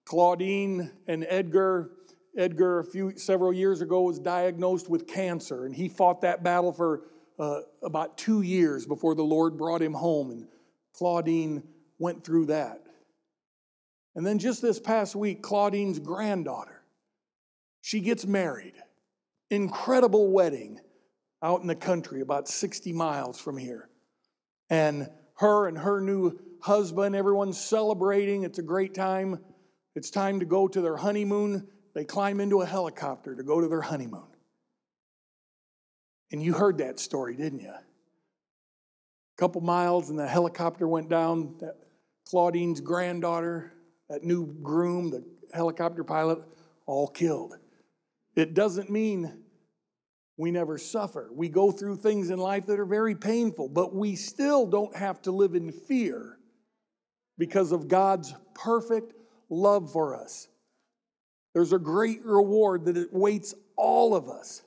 Claudine 0.05 0.91
and 1.07 1.25
Edgar, 1.27 1.91
Edgar 2.37 2.79
a 2.79 2.85
few 2.85 3.17
several 3.17 3.51
years 3.51 3.81
ago 3.81 4.03
was 4.03 4.19
diagnosed 4.19 4.89
with 4.89 5.07
cancer, 5.07 5.65
and 5.65 5.75
he 5.75 5.89
fought 5.89 6.21
that 6.21 6.43
battle 6.43 6.71
for 6.71 7.03
uh, 7.39 7.61
about 7.83 8.17
two 8.17 8.41
years 8.41 8.85
before 8.85 9.15
the 9.15 9.23
Lord 9.23 9.57
brought 9.57 9.81
him 9.81 9.93
home, 9.93 10.31
and 10.31 10.47
Claudine 10.93 11.63
went 11.99 12.23
through 12.23 12.45
that. 12.47 12.83
And 14.15 14.25
then 14.25 14.39
just 14.39 14.61
this 14.61 14.79
past 14.79 15.15
week, 15.15 15.43
Claudine's 15.43 15.99
granddaughter, 15.99 16.81
she 17.81 17.99
gets 17.99 18.25
married. 18.25 18.73
Incredible 19.49 20.31
wedding 20.31 20.79
out 21.41 21.61
in 21.61 21.67
the 21.67 21.75
country, 21.75 22.21
about 22.21 22.47
60 22.47 22.91
miles 22.93 23.39
from 23.39 23.57
here. 23.57 23.89
And 24.69 25.09
her 25.37 25.67
and 25.67 25.77
her 25.77 26.01
new 26.01 26.39
husband, 26.61 27.15
everyone's 27.15 27.59
celebrating. 27.59 28.43
It's 28.43 28.59
a 28.59 28.63
great 28.63 28.93
time. 28.93 29.39
It's 29.95 30.11
time 30.11 30.39
to 30.39 30.45
go 30.45 30.67
to 30.67 30.81
their 30.81 30.97
honeymoon. 30.97 31.67
They 31.93 32.05
climb 32.05 32.39
into 32.39 32.61
a 32.61 32.65
helicopter 32.65 33.35
to 33.35 33.43
go 33.43 33.61
to 33.61 33.67
their 33.67 33.81
honeymoon. 33.81 34.27
And 36.31 36.43
you 36.43 36.53
heard 36.53 36.79
that 36.79 36.99
story, 36.99 37.35
didn't 37.35 37.61
you? 37.61 37.69
A 37.69 37.81
couple 39.37 39.61
miles, 39.61 40.09
and 40.09 40.19
the 40.19 40.27
helicopter 40.27 40.87
went 40.87 41.09
down. 41.09 41.55
That 41.59 41.75
Claudine's 42.29 42.81
granddaughter, 42.81 43.73
that 44.09 44.23
new 44.23 44.45
groom, 44.61 45.09
the 45.09 45.23
helicopter 45.53 46.03
pilot, 46.03 46.39
all 46.85 47.07
killed. 47.07 47.55
It 48.35 48.53
doesn't 48.53 48.89
mean 48.89 49.43
we 50.37 50.51
never 50.51 50.77
suffer. 50.77 51.29
We 51.33 51.49
go 51.49 51.71
through 51.71 51.97
things 51.97 52.29
in 52.29 52.37
life 52.37 52.67
that 52.67 52.79
are 52.79 52.85
very 52.85 53.15
painful, 53.15 53.69
but 53.69 53.95
we 53.95 54.15
still 54.15 54.67
don't 54.67 54.95
have 54.95 55.21
to 55.23 55.31
live 55.31 55.55
in 55.55 55.71
fear 55.71 56.37
because 57.37 57.71
of 57.71 57.87
God's 57.87 58.33
perfect 58.53 59.13
love 59.49 59.91
for 59.91 60.15
us. 60.15 60.47
There's 61.53 61.73
a 61.73 61.79
great 61.79 62.23
reward 62.23 62.85
that 62.85 63.09
awaits 63.11 63.55
all 63.75 64.15
of 64.15 64.29
us. 64.29 64.61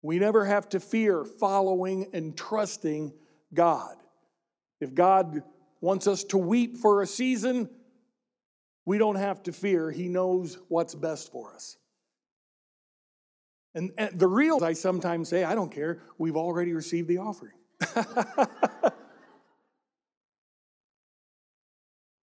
We 0.00 0.18
never 0.18 0.46
have 0.46 0.70
to 0.70 0.80
fear 0.80 1.24
following 1.24 2.08
and 2.14 2.36
trusting 2.36 3.12
God. 3.52 3.96
If 4.80 4.94
God 4.94 5.42
wants 5.80 6.06
us 6.06 6.24
to 6.24 6.38
weep 6.38 6.78
for 6.78 7.02
a 7.02 7.06
season, 7.06 7.68
we 8.86 8.96
don't 8.96 9.16
have 9.16 9.42
to 9.42 9.52
fear. 9.52 9.90
He 9.90 10.08
knows 10.08 10.56
what's 10.68 10.94
best 10.94 11.30
for 11.32 11.52
us. 11.52 11.76
And, 13.78 13.92
and 13.96 14.18
the 14.18 14.26
real, 14.26 14.64
I 14.64 14.72
sometimes 14.72 15.28
say, 15.28 15.44
I 15.44 15.54
don't 15.54 15.70
care. 15.70 16.00
We've 16.18 16.36
already 16.36 16.72
received 16.72 17.06
the 17.06 17.18
offering. 17.18 17.52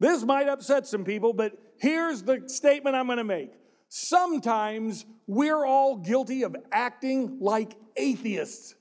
this 0.01 0.25
might 0.25 0.49
upset 0.49 0.85
some 0.85 1.05
people, 1.05 1.31
but 1.31 1.57
here's 1.77 2.23
the 2.23 2.43
statement 2.47 2.97
I'm 2.97 3.05
going 3.05 3.19
to 3.19 3.23
make 3.23 3.53
sometimes 3.87 5.05
we're 5.27 5.63
all 5.63 5.95
guilty 5.95 6.43
of 6.43 6.57
acting 6.73 7.37
like 7.39 7.71
atheists. 7.95 8.75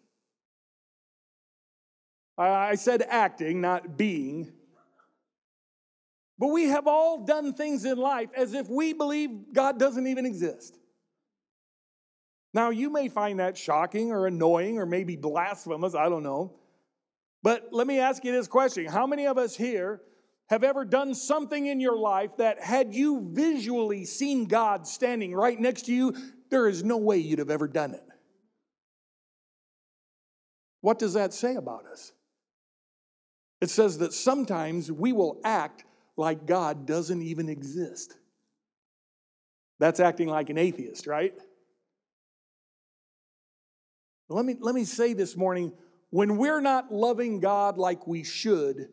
I 2.37 2.75
said 2.75 3.03
acting, 3.09 3.61
not 3.61 3.97
being. 3.97 4.53
But 6.41 6.49
we 6.49 6.65
have 6.65 6.89
all 6.89 7.25
done 7.25 7.53
things 7.55 7.85
in 7.85 7.99
life 7.99 8.31
as 8.37 8.53
if 8.53 8.69
we 8.69 8.93
believe 8.93 9.31
God 9.53 9.79
doesn't 9.79 10.09
even 10.09 10.27
exist. 10.27 10.77
Now, 12.55 12.71
you 12.71 12.89
may 12.89 13.09
find 13.09 13.41
that 13.41 13.59
shocking 13.59 14.13
or 14.13 14.29
annoying 14.29 14.79
or 14.79 14.87
maybe 14.87 15.17
blasphemous, 15.17 15.97
I 15.97 16.09
don't 16.09 16.23
know. 16.23 16.55
But 17.43 17.69
let 17.73 17.87
me 17.87 17.99
ask 17.99 18.25
you 18.25 18.33
this 18.33 18.47
question 18.47 18.87
How 18.87 19.07
many 19.07 19.27
of 19.27 19.37
us 19.37 19.57
here 19.57 20.01
have 20.47 20.63
ever 20.63 20.85
done 20.85 21.15
something 21.15 21.67
in 21.67 21.81
your 21.81 21.97
life 21.97 22.37
that, 22.37 22.61
had 22.61 22.95
you 22.95 23.29
visually 23.33 24.05
seen 24.05 24.45
God 24.45 24.87
standing 24.87 25.35
right 25.35 25.59
next 25.59 25.87
to 25.87 25.95
you, 25.95 26.15
there 26.51 26.69
is 26.69 26.85
no 26.85 26.97
way 26.97 27.19
you'd 27.19 27.41
have 27.41 27.51
ever 27.51 27.67
done 27.67 27.93
it? 27.93 28.05
What 30.81 30.99
does 30.99 31.15
that 31.15 31.33
say 31.33 31.57
about 31.57 31.87
us? 31.87 32.13
It 33.61 33.71
says 33.71 33.99
that 33.99 34.13
sometimes 34.13 34.93
we 34.93 35.13
will 35.13 35.41
act 35.45 35.85
like 36.17 36.47
God 36.47 36.87
doesn't 36.87 37.23
even 37.23 37.49
exist. 37.49 38.15
That's 39.81 39.99
acting 39.99 40.29
like 40.29 40.51
an 40.51 40.59
atheist, 40.59 41.07
right? 41.07 41.33
Let 44.35 44.47
me, 44.47 44.57
let 44.59 44.75
me 44.75 44.85
say 44.85 45.13
this 45.13 45.37
morning 45.37 45.73
when 46.11 46.39
we're 46.39 46.61
not 46.61 46.93
loving 46.93 47.39
God 47.39 47.79
like 47.79 48.09
we 48.09 48.25
should, 48.25 48.89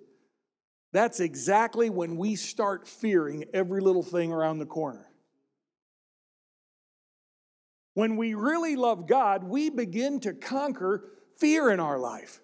that's 0.94 1.20
exactly 1.20 1.90
when 1.90 2.16
we 2.16 2.36
start 2.36 2.88
fearing 2.88 3.46
every 3.52 3.82
little 3.82 4.04
thing 4.04 4.32
around 4.32 4.60
the 4.60 4.68
corner. 4.68 5.08
When 7.96 8.18
we 8.18 8.36
really 8.36 8.76
love 8.76 9.08
God, 9.08 9.44
we 9.44 9.72
begin 9.72 10.20
to 10.22 10.34
conquer 10.34 11.10
fear 11.40 11.72
in 11.72 11.80
our 11.80 11.98
life. 11.98 12.40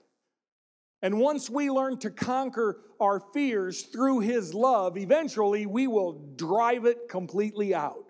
And 1.03 1.19
once 1.19 1.51
we 1.51 1.69
learn 1.69 1.99
to 1.99 2.10
conquer 2.10 2.79
our 2.99 3.19
fears 3.19 3.83
through 3.83 4.21
His 4.21 4.55
love, 4.55 4.97
eventually 4.97 5.67
we 5.67 5.86
will 5.86 6.13
drive 6.36 6.86
it 6.86 7.10
completely 7.10 7.75
out. 7.75 8.05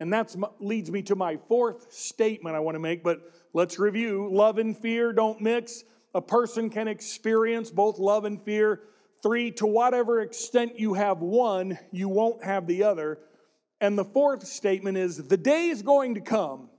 And 0.00 0.10
that 0.14 0.34
leads 0.60 0.90
me 0.90 1.02
to 1.02 1.14
my 1.14 1.36
fourth 1.36 1.92
statement 1.92 2.56
I 2.56 2.60
want 2.60 2.74
to 2.74 2.80
make, 2.80 3.04
but 3.04 3.20
let's 3.52 3.78
review. 3.78 4.28
Love 4.32 4.58
and 4.58 4.76
fear 4.76 5.12
don't 5.12 5.40
mix. 5.40 5.84
A 6.14 6.20
person 6.20 6.70
can 6.70 6.88
experience 6.88 7.70
both 7.70 7.98
love 7.98 8.24
and 8.24 8.40
fear. 8.42 8.82
Three, 9.22 9.50
to 9.52 9.66
whatever 9.66 10.20
extent 10.20 10.78
you 10.78 10.94
have 10.94 11.20
one, 11.20 11.78
you 11.92 12.08
won't 12.08 12.44
have 12.44 12.66
the 12.66 12.84
other. 12.84 13.18
And 13.80 13.98
the 13.98 14.04
fourth 14.04 14.46
statement 14.46 14.96
is 14.96 15.16
the 15.16 15.36
day 15.36 15.68
is 15.68 15.82
going 15.82 16.14
to 16.14 16.20
come 16.20 16.70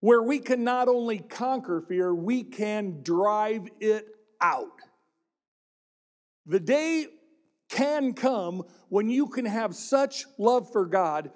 where 0.00 0.22
we 0.22 0.38
can 0.38 0.64
not 0.64 0.88
only 0.88 1.18
conquer 1.18 1.80
fear, 1.80 2.14
we 2.14 2.42
can 2.42 3.02
drive 3.02 3.68
it 3.80 4.06
out. 4.40 4.80
The 6.46 6.60
day 6.60 7.06
can 7.68 8.14
come 8.14 8.64
when 8.88 9.08
you 9.10 9.28
can 9.28 9.44
have 9.44 9.74
such 9.74 10.24
love 10.38 10.72
for 10.72 10.86
God, 10.86 11.30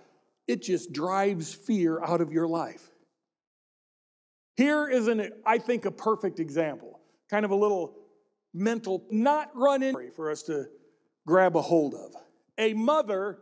it 0.47 0.63
just 0.63 0.93
drives 0.93 1.55
fear 1.55 2.03
out 2.03 2.21
of 2.21 2.33
your 2.33 2.49
life. 2.49 2.91
Here 4.57 4.89
is 4.89 5.09
an, 5.09 5.31
I 5.45 5.59
think, 5.59 5.85
a 5.85 5.91
perfect 5.91 6.39
example, 6.39 7.01
kind 7.29 7.45
of 7.45 7.51
a 7.51 7.57
little 7.57 7.97
mental, 8.53 9.05
not 9.11 9.51
run 9.55 9.83
in 9.83 10.13
for 10.15 10.31
us 10.31 10.43
to 10.45 10.67
grab 11.27 11.57
a 11.57 11.63
hold 11.63 11.95
of. 11.95 12.15
A 12.59 12.73
mother 12.75 13.39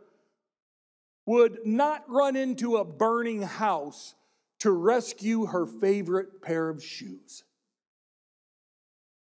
would 1.25 1.59
not 1.65 2.03
run 2.09 2.35
into 2.35 2.77
a 2.77 2.83
burning 2.83 3.43
house 3.43 4.15
to 4.59 4.71
rescue 4.71 5.45
her 5.45 5.65
favorite 5.65 6.41
pair 6.41 6.69
of 6.69 6.83
shoes. 6.83 7.43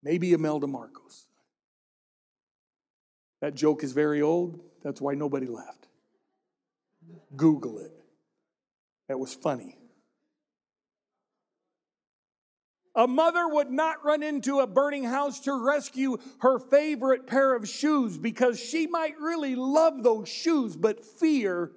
Maybe 0.02 0.34
Imelda 0.34 0.68
Marcos. 0.68 1.26
That 3.42 3.54
joke 3.54 3.84
is 3.84 3.92
very 3.92 4.22
old. 4.22 4.62
That's 4.84 5.02
why 5.02 5.16
nobody 5.16 5.48
laughed. 5.48 5.88
Google 7.36 7.80
it. 7.80 7.92
That 9.08 9.20
was 9.20 9.34
funny. 9.34 9.78
A 12.96 13.08
mother 13.08 13.48
would 13.48 13.70
not 13.72 14.06
run 14.06 14.24
into 14.24 14.62
a 14.62 14.68
burning 14.68 15.04
house 15.04 15.42
to 15.42 15.54
rescue 15.54 16.18
her 16.40 16.60
favorite 16.60 17.28
pair 17.28 17.54
of 17.54 17.68
shoes 17.68 18.18
because 18.18 18.58
she 18.58 18.88
might 18.88 19.20
really 19.20 19.56
love 19.56 20.02
those 20.02 20.30
shoes, 20.30 20.78
but 20.78 21.04
fear 21.04 21.74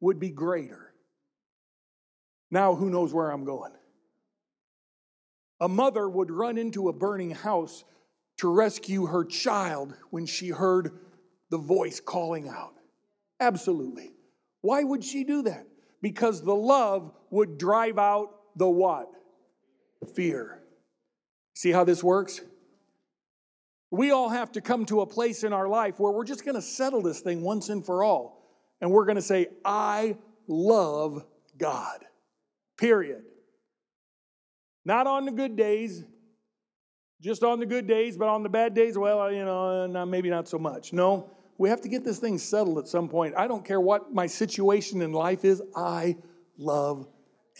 would 0.00 0.20
be 0.20 0.30
greater. 0.30 0.94
Now, 2.52 2.76
who 2.76 2.88
knows 2.88 3.12
where 3.12 3.30
I'm 3.30 3.44
going? 3.44 3.72
A 5.60 5.68
mother 5.68 6.08
would 6.08 6.30
run 6.30 6.56
into 6.56 6.88
a 6.88 6.92
burning 6.92 7.32
house 7.32 7.84
to 8.38 8.48
rescue 8.48 9.06
her 9.06 9.24
child 9.24 9.94
when 10.10 10.24
she 10.24 10.48
heard 10.48 10.92
the 11.50 11.58
voice 11.58 12.00
calling 12.00 12.48
out. 12.48 12.74
Absolutely. 13.40 14.12
Why 14.62 14.84
would 14.84 15.04
she 15.04 15.24
do 15.24 15.42
that? 15.42 15.66
Because 16.00 16.42
the 16.42 16.54
love 16.54 17.10
would 17.30 17.58
drive 17.58 17.98
out 17.98 18.30
the 18.56 18.68
what? 18.68 19.10
Fear. 20.14 20.59
See 21.60 21.72
how 21.72 21.84
this 21.84 22.02
works? 22.02 22.40
We 23.90 24.12
all 24.12 24.30
have 24.30 24.50
to 24.52 24.62
come 24.62 24.86
to 24.86 25.02
a 25.02 25.06
place 25.06 25.44
in 25.44 25.52
our 25.52 25.68
life 25.68 26.00
where 26.00 26.10
we're 26.10 26.24
just 26.24 26.42
going 26.42 26.54
to 26.54 26.62
settle 26.62 27.02
this 27.02 27.20
thing 27.20 27.42
once 27.42 27.68
and 27.68 27.84
for 27.84 28.02
all. 28.02 28.56
And 28.80 28.90
we're 28.90 29.04
going 29.04 29.16
to 29.16 29.22
say, 29.22 29.48
I 29.62 30.16
love 30.48 31.22
God 31.58 31.98
period. 32.78 33.24
Not 34.86 35.06
on 35.06 35.26
the 35.26 35.32
good 35.32 35.54
days, 35.54 36.02
just 37.20 37.42
on 37.42 37.60
the 37.60 37.66
good 37.66 37.86
days, 37.86 38.16
but 38.16 38.28
on 38.28 38.42
the 38.42 38.48
bad 38.48 38.72
days, 38.72 38.96
well, 38.96 39.30
you 39.30 39.44
know, 39.44 39.94
uh, 39.94 40.06
maybe 40.06 40.30
not 40.30 40.48
so 40.48 40.58
much. 40.58 40.94
No, 40.94 41.30
we 41.58 41.68
have 41.68 41.82
to 41.82 41.90
get 41.90 42.04
this 42.04 42.20
thing 42.20 42.38
settled 42.38 42.78
at 42.78 42.88
some 42.88 43.06
point. 43.06 43.34
I 43.36 43.46
don't 43.46 43.66
care 43.66 43.82
what 43.82 44.14
my 44.14 44.26
situation 44.26 45.02
in 45.02 45.12
life 45.12 45.44
is, 45.44 45.60
I 45.76 46.16
love 46.56 47.06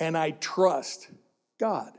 and 0.00 0.16
I 0.16 0.30
trust 0.30 1.10
God. 1.58 1.92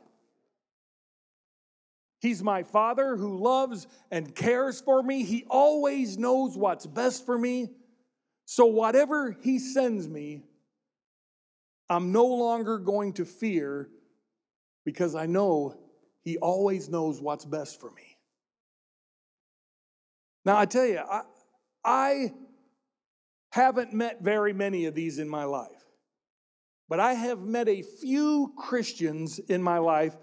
He's 2.21 2.43
my 2.43 2.61
father 2.61 3.15
who 3.15 3.39
loves 3.39 3.87
and 4.11 4.33
cares 4.35 4.79
for 4.79 5.01
me. 5.01 5.23
He 5.23 5.43
always 5.49 6.19
knows 6.19 6.55
what's 6.55 6.85
best 6.85 7.25
for 7.25 7.35
me. 7.35 7.69
So, 8.45 8.67
whatever 8.67 9.35
He 9.41 9.57
sends 9.57 10.07
me, 10.07 10.43
I'm 11.89 12.11
no 12.11 12.25
longer 12.25 12.77
going 12.77 13.13
to 13.13 13.25
fear 13.25 13.89
because 14.85 15.15
I 15.15 15.25
know 15.25 15.75
He 16.23 16.37
always 16.37 16.89
knows 16.89 17.19
what's 17.19 17.43
best 17.43 17.79
for 17.79 17.89
me. 17.89 18.17
Now, 20.45 20.57
I 20.57 20.65
tell 20.65 20.85
you, 20.85 20.99
I, 20.99 21.21
I 21.83 22.33
haven't 23.49 23.93
met 23.93 24.21
very 24.21 24.53
many 24.53 24.85
of 24.85 24.93
these 24.93 25.17
in 25.17 25.27
my 25.27 25.45
life, 25.45 25.85
but 26.87 26.99
I 26.99 27.13
have 27.13 27.39
met 27.39 27.67
a 27.67 27.81
few 27.81 28.53
Christians 28.57 29.39
in 29.39 29.63
my 29.63 29.79
life 29.79 30.15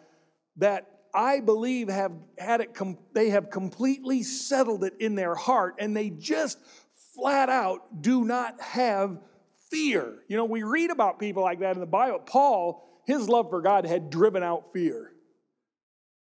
that 0.56 0.97
I 1.18 1.40
believe 1.40 1.88
have 1.88 2.12
had 2.38 2.60
it, 2.60 2.74
com- 2.74 2.96
they 3.12 3.30
have 3.30 3.50
completely 3.50 4.22
settled 4.22 4.84
it 4.84 4.94
in 5.00 5.16
their 5.16 5.34
heart 5.34 5.74
and 5.80 5.96
they 5.96 6.10
just 6.10 6.60
flat 7.16 7.48
out 7.48 8.00
do 8.00 8.24
not 8.24 8.60
have 8.60 9.18
fear. 9.68 10.22
You 10.28 10.36
know, 10.36 10.44
we 10.44 10.62
read 10.62 10.92
about 10.92 11.18
people 11.18 11.42
like 11.42 11.58
that 11.58 11.74
in 11.74 11.80
the 11.80 11.86
Bible. 11.86 12.20
Paul, 12.20 13.02
his 13.04 13.28
love 13.28 13.50
for 13.50 13.60
God 13.60 13.84
had 13.84 14.10
driven 14.10 14.44
out 14.44 14.72
fear. 14.72 15.10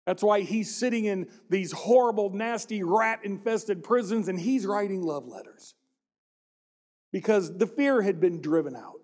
That's 0.06 0.22
why 0.22 0.40
he's 0.40 0.74
sitting 0.74 1.04
in 1.04 1.28
these 1.50 1.72
horrible, 1.72 2.30
nasty, 2.30 2.82
rat 2.82 3.20
infested 3.22 3.84
prisons 3.84 4.28
and 4.28 4.40
he's 4.40 4.64
writing 4.64 5.02
love 5.02 5.26
letters 5.26 5.74
because 7.12 7.54
the 7.54 7.66
fear 7.66 8.00
had 8.00 8.18
been 8.18 8.40
driven 8.40 8.74
out. 8.74 9.02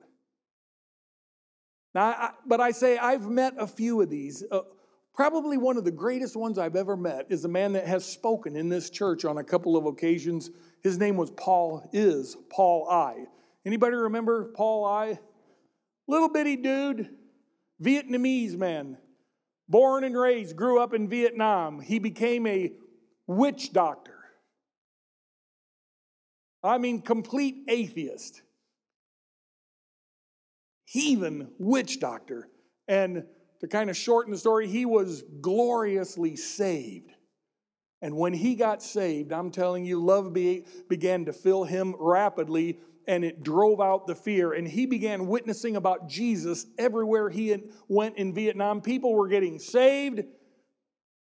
Now, 1.95 2.07
I, 2.07 2.31
but 2.47 2.62
I 2.62 2.71
say 2.71 2.97
I've 2.97 3.29
met 3.29 3.57
a 3.59 3.67
few 3.67 4.01
of 4.01 4.09
these. 4.09 4.43
Uh, 4.51 4.61
probably 5.16 5.57
one 5.57 5.79
of 5.79 5.85
the 5.85 5.90
greatest 5.90 6.37
ones 6.37 6.59
I've 6.59 6.76
ever 6.76 6.96
met 6.96 7.26
is 7.31 7.44
a 7.44 7.48
man 7.48 7.72
that 7.72 7.87
has 7.87 8.05
spoken 8.05 8.55
in 8.55 8.68
this 8.68 8.90
church 8.90 9.24
on 9.24 9.38
a 9.38 9.44
couple 9.44 9.76
of 9.76 9.87
occasions. 9.87 10.50
His 10.83 10.98
name 10.98 11.16
was 11.16 11.31
Paul, 11.31 11.88
is 11.92 12.37
Paul 12.50 12.88
I. 12.90 13.24
Anybody 13.64 13.96
remember 13.96 14.52
Paul 14.55 14.85
I? 14.85 15.18
Little 16.07 16.29
bitty 16.29 16.57
dude, 16.57 17.09
Vietnamese 17.83 18.57
man, 18.57 18.98
born 19.68 20.05
and 20.05 20.16
raised, 20.16 20.55
grew 20.55 20.81
up 20.81 20.94
in 20.94 21.09
Vietnam. 21.09 21.81
He 21.81 21.98
became 21.98 22.46
a 22.46 22.72
witch 23.26 23.72
doctor. 23.72 24.12
I 26.62 26.79
mean, 26.79 27.00
complete 27.00 27.64
atheist. 27.68 28.42
Heathen 30.85 31.50
witch 31.59 31.98
doctor. 32.00 32.48
And 32.87 33.24
to 33.61 33.69
kind 33.69 33.90
of 33.90 33.97
shorten 33.97 34.33
the 34.33 34.38
story, 34.38 34.69
he 34.69 34.85
was 34.85 35.23
gloriously 35.40 36.37
saved. 36.37 37.12
And 38.03 38.16
when 38.16 38.35
he 38.35 38.55
got 38.55 38.83
saved, 38.83 39.33
I'm 39.33 39.51
telling 39.51 39.85
you, 39.85 40.05
love 40.05 40.33
be, 40.33 40.66
began 40.88 41.25
to 41.25 41.33
fill 41.33 41.64
him 41.64 41.95
rapidly 41.99 42.79
and 43.09 43.25
it 43.25 43.42
drove 43.42 43.81
out 43.81 44.07
the 44.07 44.14
fear. 44.14 44.53
And 44.53 44.66
he 44.66 44.85
began 44.85 45.29
witnessing 45.29 45.77
about 45.77 46.09
Jesus 46.09 46.66
everywhere 46.77 47.31
he 47.31 47.57
went 47.88 48.16
in 48.16 48.35
Vietnam. 48.35 48.81
People 48.81 49.14
were 49.14 49.29
getting 49.29 49.59
saved. 49.59 50.25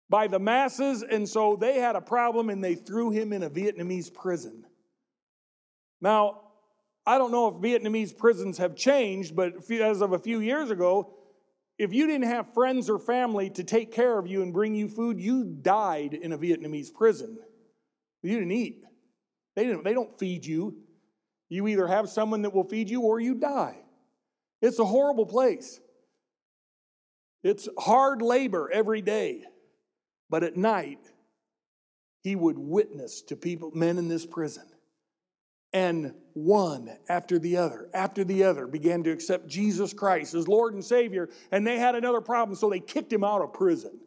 by 0.09 0.29
the 0.29 0.39
masses, 0.39 1.03
and 1.03 1.29
so 1.29 1.57
they 1.57 1.81
had 1.81 1.97
a 1.97 2.01
problem 2.01 2.49
and 2.49 2.62
they 2.62 2.75
threw 2.75 3.11
him 3.11 3.33
in 3.33 3.43
a 3.43 3.51
Vietnamese 3.51 4.12
prison. 4.12 4.65
Now, 6.01 6.43
I 7.05 7.19
don't 7.19 7.33
know 7.33 7.49
if 7.49 7.55
Vietnamese 7.55 8.17
prisons 8.17 8.59
have 8.59 8.77
changed, 8.77 9.35
but 9.35 9.55
as 9.71 10.01
of 10.01 10.12
a 10.12 10.19
few 10.19 10.41
years 10.41 10.71
ago, 10.71 11.15
if 11.79 11.93
you 11.93 12.07
didn't 12.07 12.29
have 12.29 12.55
friends 12.55 12.89
or 12.89 12.99
family 12.99 13.51
to 13.51 13.65
take 13.65 13.93
care 13.93 14.19
of 14.19 14.27
you 14.27 14.43
and 14.43 14.53
bring 14.53 14.75
you 14.75 14.89
food, 14.89 15.21
you 15.21 15.45
died 15.45 16.15
in 16.15 16.33
a 16.33 16.39
Vietnamese 16.39 16.93
prison. 16.93 17.39
You 18.23 18.39
didn't 18.39 18.53
eat. 18.53 18.83
They, 19.55 19.67
didn't, 19.67 19.85
they 19.85 19.95
don't 19.95 20.19
feed 20.19 20.45
you. 20.45 20.77
You 21.49 21.69
either 21.69 21.87
have 21.87 22.09
someone 22.09 22.43
that 22.43 22.55
will 22.55 22.69
feed 22.69 22.91
you 22.91 23.03
or 23.03 23.21
you 23.21 23.35
die. 23.35 23.77
It's 24.62 24.79
a 24.79 24.85
horrible 24.85 25.27
place. 25.27 25.81
It's 27.43 27.69
hard 27.79 28.23
labor 28.23 28.71
every 28.73 29.03
day. 29.03 29.45
But 30.29 30.43
at 30.43 30.57
night, 30.57 31.11
he 32.23 32.35
would 32.35 32.59
witness 32.59 33.23
to 33.29 33.37
people, 33.37 33.71
men 33.73 33.99
in 33.99 34.09
this 34.09 34.27
prison. 34.27 34.65
And 35.73 36.15
one 36.33 36.91
after 37.09 37.39
the 37.39 37.57
other, 37.57 37.89
after 37.93 38.25
the 38.25 38.45
other, 38.45 38.67
began 38.67 39.03
to 39.05 39.11
accept 39.11 39.47
Jesus 39.47 39.93
Christ 39.93 40.35
as 40.35 40.49
Lord 40.49 40.75
and 40.75 40.85
Savior. 40.85 41.29
And 41.51 41.67
they 41.67 41.79
had 41.79 41.95
another 41.95 42.21
problem, 42.21 42.57
so 42.57 42.71
they 42.71 42.81
kicked 42.81 43.13
him 43.13 43.25
out 43.25 43.43
of 43.43 43.53
prison. 43.53 43.99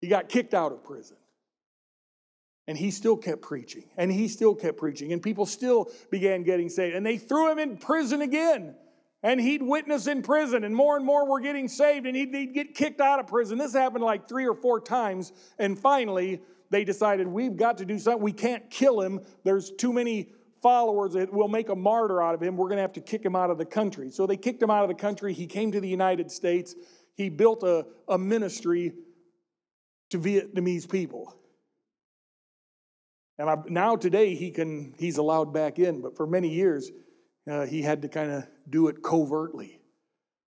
He 0.00 0.08
got 0.08 0.28
kicked 0.28 0.54
out 0.54 0.72
of 0.72 0.84
prison. 0.84 1.16
And 2.66 2.78
he 2.78 2.90
still 2.92 3.16
kept 3.16 3.42
preaching, 3.42 3.84
and 3.96 4.12
he 4.12 4.28
still 4.28 4.54
kept 4.54 4.78
preaching, 4.78 5.12
and 5.12 5.20
people 5.20 5.44
still 5.44 5.90
began 6.10 6.44
getting 6.44 6.68
saved. 6.68 6.94
And 6.94 7.04
they 7.04 7.18
threw 7.18 7.50
him 7.50 7.58
in 7.58 7.78
prison 7.78 8.22
again. 8.22 8.76
And 9.22 9.40
he'd 9.40 9.62
witness 9.62 10.06
in 10.06 10.22
prison, 10.22 10.62
and 10.64 10.74
more 10.74 10.96
and 10.96 11.04
more 11.04 11.26
were 11.28 11.40
getting 11.40 11.68
saved, 11.68 12.06
and 12.06 12.16
he'd, 12.16 12.32
he'd 12.32 12.54
get 12.54 12.74
kicked 12.74 13.00
out 13.00 13.18
of 13.18 13.26
prison. 13.26 13.58
This 13.58 13.72
happened 13.74 14.04
like 14.04 14.28
three 14.28 14.46
or 14.46 14.54
four 14.54 14.80
times. 14.80 15.32
And 15.58 15.78
finally, 15.78 16.40
they 16.70 16.84
decided 16.84 17.26
we've 17.26 17.56
got 17.56 17.78
to 17.78 17.84
do 17.84 17.98
something. 17.98 18.22
We 18.22 18.32
can't 18.32 18.70
kill 18.70 19.00
him. 19.00 19.20
There's 19.44 19.70
too 19.70 19.92
many 19.92 20.32
followers 20.62 21.14
that 21.14 21.32
will 21.32 21.48
make 21.48 21.68
a 21.68 21.76
martyr 21.76 22.22
out 22.22 22.34
of 22.34 22.42
him. 22.42 22.56
We're 22.56 22.68
going 22.68 22.76
to 22.76 22.82
have 22.82 22.92
to 22.94 23.00
kick 23.00 23.24
him 23.24 23.34
out 23.34 23.50
of 23.50 23.58
the 23.58 23.64
country. 23.64 24.10
So 24.10 24.26
they 24.26 24.36
kicked 24.36 24.62
him 24.62 24.70
out 24.70 24.82
of 24.82 24.88
the 24.88 24.94
country. 24.94 25.32
He 25.32 25.46
came 25.46 25.72
to 25.72 25.80
the 25.80 25.88
United 25.88 26.30
States. 26.30 26.74
He 27.16 27.28
built 27.28 27.62
a, 27.62 27.86
a 28.08 28.18
ministry 28.18 28.92
to 30.10 30.18
Vietnamese 30.18 30.88
people. 30.88 31.36
And 33.38 33.48
I, 33.48 33.56
now 33.68 33.96
today 33.96 34.34
he 34.34 34.50
can 34.50 34.94
he's 34.98 35.16
allowed 35.16 35.52
back 35.52 35.78
in, 35.78 36.02
but 36.02 36.16
for 36.16 36.26
many 36.26 36.50
years 36.50 36.90
uh, 37.50 37.64
he 37.64 37.80
had 37.80 38.02
to 38.02 38.08
kind 38.08 38.30
of 38.30 38.46
do 38.68 38.88
it 38.88 39.02
covertly. 39.02 39.79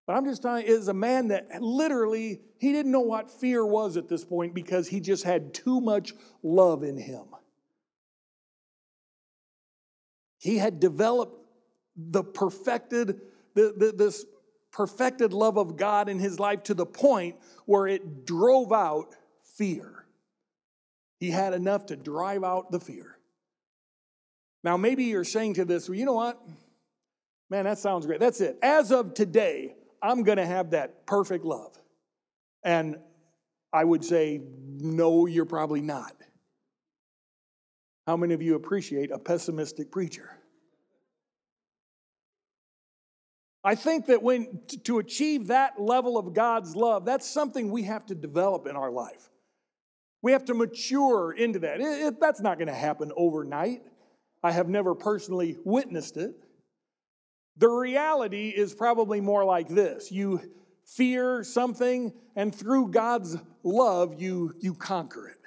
But 0.06 0.18
I'm 0.18 0.26
just 0.26 0.42
telling 0.42 0.68
you, 0.68 0.74
is 0.74 0.90
a 0.90 0.94
man 0.94 1.30
that 1.30 1.62
literally 1.62 2.42
he 2.58 2.72
didn't 2.72 2.92
know 2.92 3.00
what 3.02 3.32
fear 3.32 3.66
was 3.66 3.96
at 3.96 4.10
this 4.10 4.26
point 4.26 4.54
because 4.54 4.88
he 4.88 5.00
just 5.00 5.24
had 5.24 5.54
too 5.54 5.80
much 5.80 6.14
love 6.42 6.84
in 6.84 6.98
him. 6.98 7.24
He 10.40 10.58
had 10.58 10.82
developed 10.82 11.40
the 11.96 12.24
perfected, 12.24 13.22
the, 13.54 13.74
the, 13.78 13.94
this 13.96 14.26
perfected 14.72 15.32
love 15.32 15.58
of 15.58 15.78
God 15.78 16.10
in 16.10 16.20
his 16.20 16.38
life 16.38 16.64
to 16.64 16.74
the 16.74 16.86
point 16.86 17.38
where 17.66 17.88
it 17.88 18.26
drove 18.26 18.74
out 18.74 19.16
fear. 19.56 20.06
He 21.20 21.30
had 21.30 21.54
enough 21.54 21.86
to 21.86 21.96
drive 21.96 22.44
out 22.44 22.72
the 22.72 22.80
fear. 22.82 23.18
Now, 24.66 24.76
maybe 24.76 25.06
you're 25.06 25.24
saying 25.24 25.54
to 25.56 25.66
this, 25.66 25.88
well, 25.88 25.98
you 25.98 26.06
know 26.06 26.14
what? 26.14 26.42
Man, 27.50 27.66
that 27.66 27.78
sounds 27.78 28.06
great. 28.06 28.20
That's 28.20 28.42
it. 28.42 28.58
As 28.62 28.92
of 28.92 29.14
today, 29.14 29.76
I'm 30.04 30.24
going 30.24 30.38
to 30.38 30.46
have 30.46 30.72
that 30.72 31.08
perfect 31.08 31.46
love. 31.46 31.76
And 32.64 32.98
I 33.72 33.84
would 33.84 34.04
say, 34.04 34.42
no, 34.80 35.26
you're 35.26 35.46
probably 35.46 35.82
not. 35.82 36.14
How 38.06 38.18
many 38.18 38.34
of 38.34 38.42
you 38.42 38.56
appreciate 38.56 39.12
a 39.12 39.18
pessimistic 39.18 39.92
preacher? 39.92 40.30
I 43.64 43.76
think 43.76 44.08
that 44.08 44.22
when 44.22 44.60
to 44.84 45.00
achieve 45.00 45.48
that 45.48 45.82
level 45.82 46.18
of 46.18 46.34
God's 46.34 46.76
love, 46.76 47.06
that's 47.06 47.26
something 47.26 47.72
we 47.72 47.84
have 47.84 48.06
to 48.08 48.16
develop 48.16 48.68
in 48.68 48.76
our 48.76 48.92
life. 48.92 49.30
We 50.22 50.34
have 50.34 50.44
to 50.46 50.54
mature 50.54 51.32
into 51.32 51.60
that. 51.60 51.80
It, 51.80 51.84
it, 51.84 52.20
that's 52.20 52.42
not 52.42 52.58
going 52.58 52.68
to 52.68 52.74
happen 52.74 53.14
overnight. 53.16 53.84
I 54.44 54.52
have 54.52 54.68
never 54.68 54.96
personally 54.96 55.58
witnessed 55.64 56.18
it. 56.18 56.36
The 57.58 57.70
reality 57.70 58.50
is 58.50 58.74
probably 58.74 59.22
more 59.22 59.46
like 59.46 59.68
this 59.68 60.12
you 60.12 60.42
fear 60.86 61.44
something, 61.44 62.14
and 62.36 62.54
through 62.54 62.90
God's 62.90 63.38
love, 63.64 64.22
you, 64.22 64.54
you 64.60 64.74
conquer 64.74 65.30
it. 65.30 65.38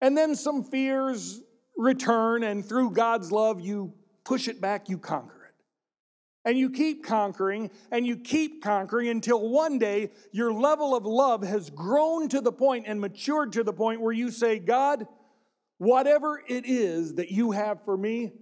And 0.00 0.16
then 0.16 0.34
some 0.34 0.62
fears 0.62 1.40
return, 1.76 2.42
and 2.42 2.64
through 2.64 2.90
God's 2.90 3.32
love, 3.32 3.60
you 3.60 3.94
push 4.24 4.48
it 4.48 4.60
back, 4.60 4.88
you 4.88 4.98
conquer 4.98 5.46
it. 5.46 5.54
And 6.44 6.58
you 6.58 6.70
keep 6.70 7.04
conquering, 7.04 7.70
and 7.90 8.06
you 8.06 8.16
keep 8.16 8.62
conquering 8.62 9.08
until 9.08 9.48
one 9.48 9.78
day 9.78 10.10
your 10.32 10.52
level 10.52 10.94
of 10.94 11.04
love 11.06 11.42
has 11.42 11.70
grown 11.70 12.28
to 12.28 12.40
the 12.40 12.52
point 12.52 12.84
and 12.86 13.00
matured 13.00 13.52
to 13.54 13.64
the 13.64 13.72
point 13.72 14.00
where 14.00 14.12
you 14.12 14.30
say, 14.30 14.58
God, 14.58 15.06
whatever 15.78 16.42
it 16.46 16.66
is 16.66 17.14
that 17.14 17.30
you 17.30 17.52
have 17.52 17.84
for 17.84 17.96
me, 17.96 18.32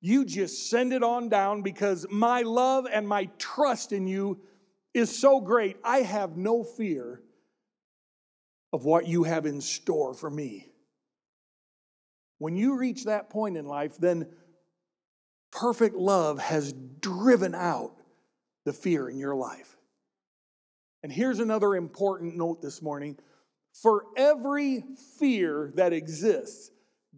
you 0.00 0.24
just 0.24 0.70
send 0.70 0.92
it 0.92 1.02
on 1.02 1.28
down 1.28 1.62
because 1.62 2.06
my 2.10 2.42
love 2.42 2.86
and 2.90 3.08
my 3.08 3.28
trust 3.38 3.92
in 3.92 4.06
you 4.06 4.40
is 4.94 5.16
so 5.16 5.40
great. 5.40 5.76
I 5.84 5.98
have 5.98 6.36
no 6.36 6.64
fear 6.64 7.20
of 8.72 8.84
what 8.84 9.06
you 9.06 9.24
have 9.24 9.46
in 9.46 9.60
store 9.60 10.14
for 10.14 10.30
me. 10.30 10.68
When 12.38 12.56
you 12.56 12.76
reach 12.76 13.04
that 13.04 13.30
point 13.30 13.56
in 13.56 13.66
life, 13.66 13.96
then 13.96 14.28
perfect 15.50 15.96
love 15.96 16.38
has 16.38 16.74
driven 17.00 17.54
out 17.54 17.92
the 18.64 18.72
fear 18.72 19.08
in 19.08 19.18
your 19.18 19.34
life. 19.34 19.76
And 21.02 21.12
here's 21.12 21.38
another 21.38 21.74
important 21.74 22.36
note 22.36 22.60
this 22.60 22.82
morning 22.82 23.16
for 23.72 24.04
every 24.16 24.84
fear 25.18 25.72
that 25.76 25.92
exists, 25.92 26.70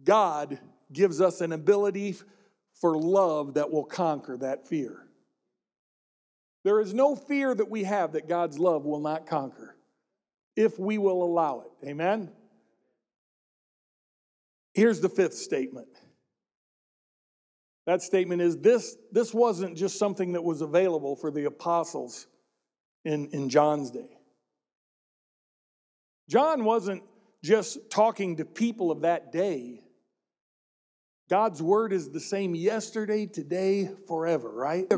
God 0.03 0.59
gives 0.91 1.21
us 1.21 1.41
an 1.41 1.51
ability 1.51 2.15
for 2.79 2.97
love 2.97 3.55
that 3.55 3.71
will 3.71 3.83
conquer 3.83 4.37
that 4.37 4.67
fear. 4.67 5.05
There 6.63 6.79
is 6.79 6.93
no 6.93 7.15
fear 7.15 7.53
that 7.55 7.69
we 7.69 7.83
have 7.83 8.13
that 8.13 8.27
God's 8.27 8.59
love 8.59 8.85
will 8.85 8.99
not 8.99 9.27
conquer 9.27 9.75
if 10.55 10.77
we 10.77 10.97
will 10.97 11.23
allow 11.23 11.61
it. 11.61 11.87
Amen? 11.87 12.31
Here's 14.73 15.01
the 15.01 15.09
fifth 15.09 15.35
statement. 15.35 15.87
That 17.85 18.01
statement 18.01 18.41
is 18.41 18.57
this, 18.57 18.95
this 19.11 19.33
wasn't 19.33 19.75
just 19.75 19.97
something 19.97 20.33
that 20.33 20.43
was 20.43 20.61
available 20.61 21.15
for 21.15 21.31
the 21.31 21.45
apostles 21.45 22.27
in, 23.03 23.29
in 23.29 23.49
John's 23.49 23.89
day. 23.89 24.19
John 26.29 26.65
wasn't 26.65 27.03
just 27.43 27.89
talking 27.89 28.37
to 28.37 28.45
people 28.45 28.91
of 28.91 29.01
that 29.01 29.31
day. 29.31 29.81
God's 31.29 31.61
word 31.61 31.93
is 31.93 32.09
the 32.09 32.19
same 32.19 32.55
yesterday, 32.55 33.27
today, 33.27 33.89
forever, 34.07 34.49
right? 34.49 34.91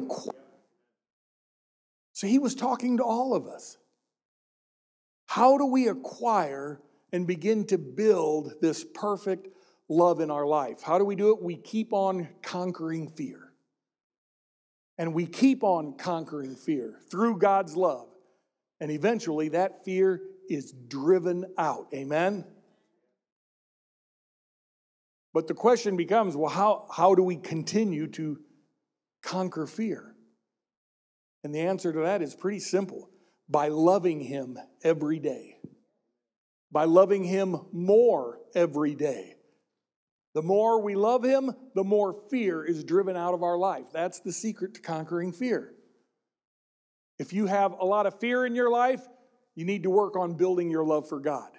So 2.14 2.28
he 2.28 2.40
was 2.40 2.56
talking 2.56 2.98
to 2.98 3.04
all 3.04 3.36
of 3.36 3.48
us. 3.48 3.78
How 5.28 5.58
do 5.58 5.66
we 5.66 5.90
acquire 5.90 6.82
and 7.12 7.28
begin 7.28 7.66
to 7.68 7.78
build 7.78 8.54
this 8.62 8.86
perfect 8.86 9.50
love 9.90 10.22
in 10.22 10.32
our 10.32 10.46
life? 10.46 10.82
How 10.82 10.98
do 10.98 11.04
we 11.04 11.16
do 11.16 11.34
it? 11.34 11.42
We 11.42 11.58
keep 11.58 11.92
on 11.92 12.30
conquering 12.42 13.10
fear. 13.10 13.52
And 14.98 15.14
we 15.14 15.26
keep 15.26 15.64
on 15.64 15.98
conquering 15.98 16.56
fear 16.56 17.00
through 17.10 17.40
God's 17.40 17.76
love. 17.76 18.08
And 18.80 18.92
eventually 18.92 19.50
that 19.50 19.84
fear 19.84 20.22
is 20.50 20.74
driven 20.88 21.46
out. 21.58 21.88
Amen? 21.94 22.46
But 25.34 25.48
the 25.48 25.54
question 25.54 25.96
becomes 25.96 26.36
well, 26.36 26.50
how, 26.50 26.88
how 26.96 27.16
do 27.16 27.24
we 27.24 27.38
continue 27.38 28.08
to 28.08 28.40
conquer 29.22 29.66
fear? 29.66 30.16
And 31.44 31.56
the 31.56 31.62
answer 31.62 31.92
to 31.92 32.00
that 32.02 32.22
is 32.22 32.36
pretty 32.36 32.60
simple 32.60 33.10
by 33.50 33.70
loving 33.70 34.22
Him 34.22 34.58
every 34.84 35.20
day, 35.20 35.58
by 36.72 36.86
loving 36.86 37.24
Him 37.24 37.58
more 37.72 38.40
every 38.56 38.96
day. 38.96 39.36
The 40.34 40.42
more 40.42 40.82
we 40.82 40.96
love 40.96 41.24
Him, 41.24 41.52
the 41.76 41.84
more 41.84 42.14
fear 42.30 42.64
is 42.64 42.84
driven 42.84 43.18
out 43.18 43.34
of 43.34 43.44
our 43.44 43.58
life. 43.58 43.86
That's 43.92 44.20
the 44.20 44.32
secret 44.32 44.76
to 44.76 44.82
conquering 44.82 45.34
fear. 45.34 45.74
If 47.20 47.34
you 47.34 47.48
have 47.48 47.74
a 47.74 47.86
lot 47.86 48.06
of 48.06 48.20
fear 48.20 48.46
in 48.46 48.56
your 48.56 48.70
life, 48.70 49.02
you 49.56 49.66
need 49.66 49.84
to 49.84 49.90
work 49.90 50.16
on 50.16 50.36
building 50.36 50.72
your 50.72 50.86
love 50.86 51.10
for 51.10 51.20
God. 51.20 51.52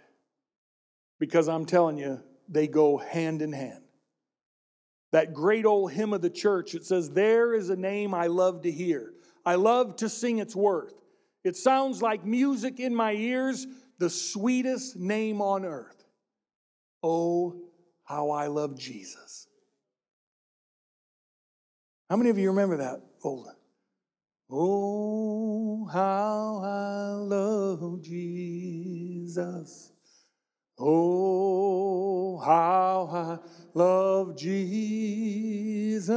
Because 1.20 1.48
I'm 1.48 1.66
telling 1.66 1.98
you, 1.98 2.20
they 2.52 2.68
go 2.68 2.98
hand 2.98 3.42
in 3.42 3.52
hand. 3.52 3.82
That 5.12 5.34
great 5.34 5.66
old 5.66 5.92
hymn 5.92 6.12
of 6.12 6.22
the 6.22 6.30
church, 6.30 6.74
it 6.74 6.84
says, 6.84 7.10
There 7.10 7.54
is 7.54 7.70
a 7.70 7.76
name 7.76 8.14
I 8.14 8.28
love 8.28 8.62
to 8.62 8.70
hear. 8.70 9.12
I 9.44 9.56
love 9.56 9.96
to 9.96 10.08
sing 10.08 10.38
its 10.38 10.56
worth. 10.56 10.94
It 11.44 11.56
sounds 11.56 12.00
like 12.00 12.24
music 12.24 12.80
in 12.80 12.94
my 12.94 13.12
ears, 13.12 13.66
the 13.98 14.08
sweetest 14.08 14.96
name 14.96 15.42
on 15.42 15.64
earth. 15.64 16.04
Oh, 17.02 17.60
how 18.04 18.30
I 18.30 18.46
love 18.46 18.78
Jesus. 18.78 19.48
How 22.08 22.16
many 22.16 22.30
of 22.30 22.38
you 22.38 22.50
remember 22.50 22.76
that 22.78 23.00
old? 23.24 23.48
Oh, 24.50 25.88
how 25.92 26.60
I 26.62 27.12
love 27.14 28.02
Jesus. 28.02 29.91
Oh, 30.78 32.38
how 32.38 33.08
I 33.12 33.38
love 33.74 34.36
Jesus. 34.36 36.12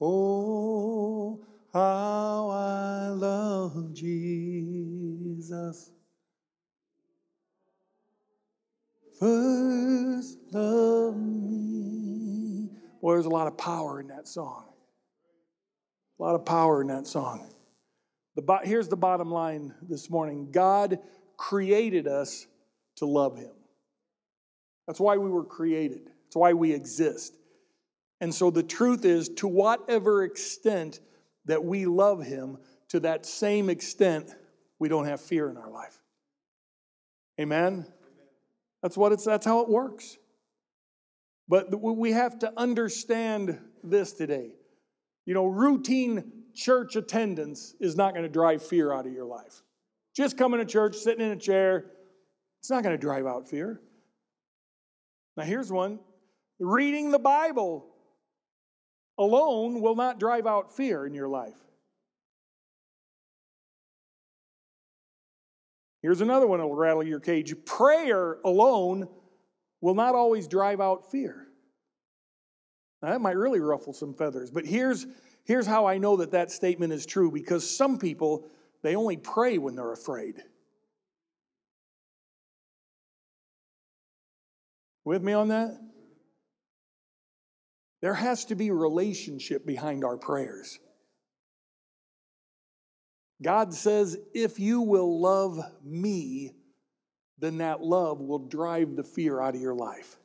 Oh, 0.00 1.44
how 1.72 2.48
I 2.50 3.08
love 3.08 3.92
Jesus. 3.92 5.90
First 9.18 10.38
love 10.52 11.16
me. 11.16 12.70
Well, 13.00 13.14
there's 13.14 13.26
a 13.26 13.30
lot 13.30 13.46
of 13.46 13.56
power 13.58 14.00
in 14.00 14.08
that 14.08 14.28
song. 14.28 14.64
A 16.18 16.22
lot 16.22 16.34
of 16.34 16.44
power 16.44 16.82
in 16.82 16.88
that 16.88 17.06
song. 17.06 17.50
The, 18.36 18.60
here's 18.62 18.88
the 18.88 18.96
bottom 18.96 19.30
line 19.30 19.74
this 19.82 20.08
morning 20.08 20.50
God 20.50 20.98
created 21.36 22.06
us 22.06 22.46
to 23.00 23.06
love 23.06 23.36
Him. 23.36 23.52
That's 24.86 25.00
why 25.00 25.16
we 25.18 25.28
were 25.28 25.44
created, 25.44 26.06
that's 26.06 26.36
why 26.36 26.54
we 26.54 26.72
exist. 26.72 27.34
And 28.22 28.34
so 28.34 28.50
the 28.50 28.62
truth 28.62 29.04
is, 29.04 29.28
to 29.36 29.48
whatever 29.48 30.24
extent 30.24 31.00
that 31.46 31.64
we 31.64 31.86
love 31.86 32.22
Him, 32.22 32.58
to 32.90 33.00
that 33.00 33.26
same 33.26 33.70
extent, 33.70 34.34
we 34.78 34.88
don't 34.88 35.06
have 35.06 35.20
fear 35.20 35.48
in 35.48 35.56
our 35.56 35.70
life. 35.70 35.98
Amen? 37.40 37.86
That's 38.82 38.96
what 38.96 39.12
it's 39.12 39.24
that's 39.24 39.46
how 39.46 39.60
it 39.60 39.68
works. 39.68 40.16
But 41.48 41.80
we 41.80 42.12
have 42.12 42.38
to 42.40 42.52
understand 42.56 43.58
this 43.82 44.12
today. 44.12 44.52
You 45.26 45.34
know, 45.34 45.46
routine 45.46 46.32
church 46.54 46.96
attendance 46.96 47.74
is 47.80 47.96
not 47.96 48.12
going 48.12 48.22
to 48.22 48.28
drive 48.28 48.62
fear 48.62 48.92
out 48.92 49.06
of 49.06 49.12
your 49.12 49.24
life. 49.24 49.62
Just 50.14 50.36
coming 50.36 50.60
to 50.60 50.66
church, 50.66 50.96
sitting 50.96 51.24
in 51.24 51.32
a 51.32 51.36
chair, 51.36 51.86
it's 52.60 52.70
not 52.70 52.82
going 52.82 52.94
to 52.94 53.00
drive 53.00 53.26
out 53.26 53.48
fear. 53.48 53.80
Now, 55.36 55.44
here's 55.44 55.72
one 55.72 55.98
reading 56.58 57.10
the 57.10 57.18
Bible 57.18 57.86
alone 59.18 59.80
will 59.80 59.96
not 59.96 60.20
drive 60.20 60.46
out 60.46 60.74
fear 60.76 61.06
in 61.06 61.14
your 61.14 61.28
life. 61.28 61.56
Here's 66.02 66.20
another 66.20 66.46
one 66.46 66.60
that'll 66.60 66.74
rattle 66.74 67.02
your 67.02 67.20
cage. 67.20 67.54
Prayer 67.66 68.38
alone 68.44 69.08
will 69.80 69.94
not 69.94 70.14
always 70.14 70.48
drive 70.48 70.80
out 70.80 71.10
fear. 71.10 71.46
Now, 73.02 73.10
that 73.10 73.20
might 73.20 73.36
really 73.36 73.60
ruffle 73.60 73.92
some 73.92 74.14
feathers, 74.14 74.50
but 74.50 74.66
here's, 74.66 75.06
here's 75.44 75.66
how 75.66 75.86
I 75.86 75.98
know 75.98 76.18
that 76.18 76.32
that 76.32 76.50
statement 76.50 76.92
is 76.92 77.06
true 77.06 77.30
because 77.30 77.68
some 77.68 77.98
people, 77.98 78.46
they 78.82 78.94
only 78.94 79.16
pray 79.16 79.56
when 79.56 79.74
they're 79.74 79.92
afraid. 79.92 80.42
With 85.10 85.24
me 85.24 85.32
on 85.32 85.48
that? 85.48 85.76
There 88.00 88.14
has 88.14 88.44
to 88.44 88.54
be 88.54 88.70
relationship 88.70 89.66
behind 89.66 90.04
our 90.04 90.16
prayers. 90.16 90.78
God 93.42 93.74
says, 93.74 94.16
if 94.34 94.60
you 94.60 94.82
will 94.82 95.20
love 95.20 95.58
me, 95.82 96.52
then 97.40 97.58
that 97.58 97.82
love 97.82 98.20
will 98.20 98.38
drive 98.38 98.94
the 98.94 99.02
fear 99.02 99.40
out 99.40 99.56
of 99.56 99.60
your 99.60 99.74
life. 99.74 100.16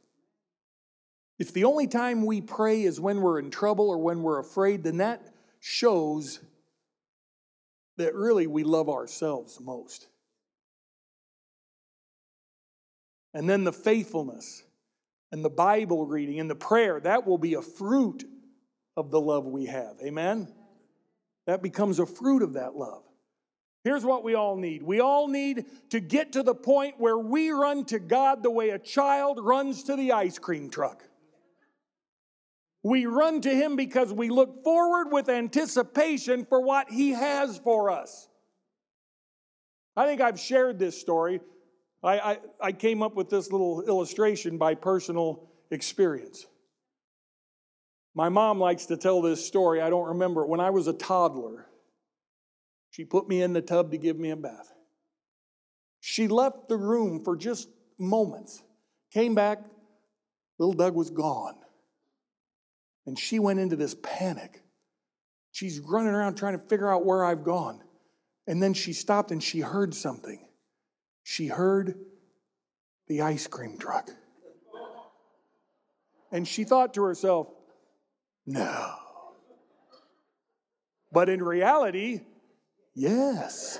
If 1.39 1.51
the 1.51 1.63
only 1.63 1.87
time 1.87 2.23
we 2.23 2.41
pray 2.41 2.83
is 2.83 2.99
when 2.99 3.21
we're 3.21 3.39
in 3.39 3.49
trouble 3.49 3.89
or 3.89 3.97
when 3.97 4.21
we're 4.21 4.39
afraid, 4.39 4.83
then 4.83 4.97
that 4.97 5.33
shows 5.59 6.41
that 7.97 8.13
really 8.13 8.45
we 8.45 8.63
love 8.63 8.89
ourselves 8.89 9.59
most. 9.59 10.05
And 13.33 13.49
then 13.49 13.63
the 13.63 13.73
faithfulness 13.73 14.61
and 15.35 15.43
the 15.43 15.49
Bible 15.49 16.05
reading 16.05 16.39
and 16.39 16.49
the 16.49 16.55
prayer, 16.55 16.97
that 17.01 17.27
will 17.27 17.37
be 17.37 17.55
a 17.55 17.61
fruit 17.61 18.23
of 18.95 19.11
the 19.11 19.19
love 19.19 19.45
we 19.45 19.65
have. 19.65 19.97
Amen? 20.01 20.47
That 21.45 21.61
becomes 21.61 21.99
a 21.99 22.05
fruit 22.05 22.41
of 22.41 22.53
that 22.53 22.77
love. 22.77 23.03
Here's 23.83 24.05
what 24.05 24.23
we 24.23 24.33
all 24.33 24.55
need 24.55 24.81
we 24.81 25.01
all 25.01 25.27
need 25.27 25.65
to 25.89 25.99
get 25.99 26.31
to 26.31 26.41
the 26.41 26.55
point 26.55 26.95
where 26.99 27.17
we 27.17 27.49
run 27.49 27.83
to 27.87 27.99
God 27.99 28.43
the 28.43 28.49
way 28.49 28.69
a 28.69 28.79
child 28.79 29.39
runs 29.41 29.83
to 29.83 29.97
the 29.97 30.13
ice 30.13 30.39
cream 30.39 30.69
truck. 30.69 31.03
We 32.81 33.05
run 33.05 33.41
to 33.41 33.53
Him 33.53 33.75
because 33.75 34.13
we 34.13 34.29
look 34.29 34.63
forward 34.63 35.11
with 35.11 35.27
anticipation 35.27 36.45
for 36.45 36.61
what 36.61 36.89
He 36.89 37.09
has 37.09 37.57
for 37.57 37.89
us. 37.91 38.29
I 39.97 40.05
think 40.05 40.21
I've 40.21 40.39
shared 40.39 40.79
this 40.79 40.97
story. 40.99 41.41
I, 42.03 42.19
I, 42.19 42.37
I, 42.61 42.71
came 42.71 43.01
up 43.01 43.15
with 43.15 43.29
this 43.29 43.51
little 43.51 43.81
illustration 43.81 44.57
by 44.57 44.75
personal 44.75 45.49
experience. 45.71 46.45
My 48.13 48.29
mom 48.29 48.59
likes 48.59 48.85
to 48.87 48.97
tell 48.97 49.21
this 49.21 49.45
story. 49.45 49.81
I 49.81 49.89
don't 49.89 50.09
remember. 50.09 50.45
When 50.45 50.59
I 50.59 50.69
was 50.69 50.87
a 50.87 50.93
toddler, 50.93 51.67
she 52.91 53.05
put 53.05 53.27
me 53.27 53.41
in 53.41 53.53
the 53.53 53.61
tub 53.61 53.91
to 53.91 53.97
give 53.97 54.17
me 54.17 54.29
a 54.29 54.35
bath. 54.35 54.71
She 55.99 56.27
left 56.27 56.69
the 56.69 56.77
room 56.77 57.23
for 57.23 57.35
just 57.35 57.67
moments, 57.97 58.61
came 59.11 59.35
back, 59.35 59.63
little 60.59 60.73
Doug 60.73 60.95
was 60.95 61.09
gone. 61.09 61.55
And 63.05 63.17
she 63.17 63.39
went 63.39 63.59
into 63.59 63.75
this 63.75 63.95
panic. 64.01 64.63
She's 65.51 65.79
running 65.79 66.13
around 66.13 66.35
trying 66.35 66.57
to 66.57 66.65
figure 66.65 66.91
out 66.91 67.05
where 67.05 67.23
I've 67.23 67.43
gone. 67.43 67.81
And 68.47 68.61
then 68.61 68.73
she 68.73 68.93
stopped 68.93 69.31
and 69.31 69.41
she 69.41 69.59
heard 69.59 69.93
something. 69.93 70.47
She 71.27 71.47
heard 71.47 71.95
the 73.07 73.23
ice 73.23 73.47
cream 73.47 73.79
truck. 73.79 74.11
And 76.31 76.47
she 76.47 76.65
thought 76.65 76.93
to 76.93 77.03
herself, 77.03 77.49
no. 78.45 78.93
But 81.11 81.29
in 81.29 81.41
reality, 81.41 82.21
yes. 82.93 83.79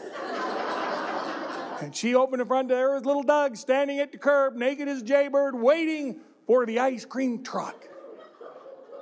and 1.81 1.95
she 1.95 2.15
opened 2.15 2.41
the 2.41 2.47
front 2.47 2.69
door. 2.69 2.95
Was 2.95 3.05
little 3.05 3.21
Doug 3.21 3.57
standing 3.57 3.99
at 3.99 4.11
the 4.11 4.17
curb, 4.17 4.55
naked 4.55 4.87
as 4.87 5.03
a 5.03 5.05
Jaybird, 5.05 5.53
waiting 5.53 6.21
for 6.47 6.65
the 6.65 6.79
ice 6.79 7.05
cream 7.05 7.43
truck 7.43 7.87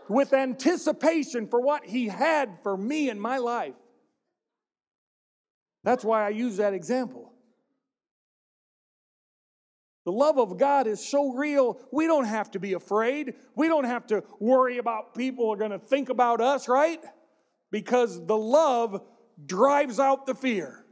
with 0.09 0.33
anticipation 0.33 1.47
for 1.47 1.61
what 1.61 1.85
He 1.85 2.09
had 2.09 2.57
for 2.61 2.75
me 2.75 3.09
in 3.09 3.21
my 3.21 3.37
life. 3.37 3.75
That's 5.85 6.03
why 6.03 6.25
I 6.25 6.29
use 6.29 6.57
that 6.57 6.73
example. 6.73 7.32
The 10.05 10.11
love 10.11 10.37
of 10.37 10.57
God 10.57 10.85
is 10.87 11.03
so 11.03 11.33
real, 11.33 11.79
we 11.91 12.07
don't 12.07 12.25
have 12.25 12.51
to 12.51 12.59
be 12.59 12.73
afraid. 12.73 13.35
We 13.55 13.67
don't 13.67 13.85
have 13.85 14.05
to 14.07 14.23
worry 14.39 14.77
about 14.77 15.15
people 15.15 15.49
are 15.49 15.55
going 15.55 15.71
to 15.71 15.79
think 15.79 16.09
about 16.09 16.41
us, 16.41 16.67
right? 16.67 16.99
Because 17.71 18.25
the 18.25 18.37
love 18.37 19.01
drives 19.45 19.99
out 19.99 20.25
the 20.25 20.35
fear. 20.35 20.85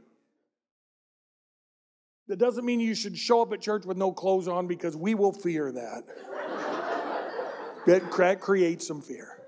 That 2.28 2.38
doesn't 2.38 2.64
mean 2.64 2.80
you 2.80 2.94
should 2.94 3.18
show 3.18 3.42
up 3.42 3.52
at 3.52 3.60
church 3.60 3.84
with 3.84 3.98
no 3.98 4.12
clothes 4.12 4.48
on 4.48 4.66
because 4.66 4.96
we 4.96 5.14
will 5.14 5.32
fear 5.32 5.70
that. 5.72 6.04
that 7.86 8.40
creates 8.40 8.86
some 8.86 9.02
fear. 9.02 9.38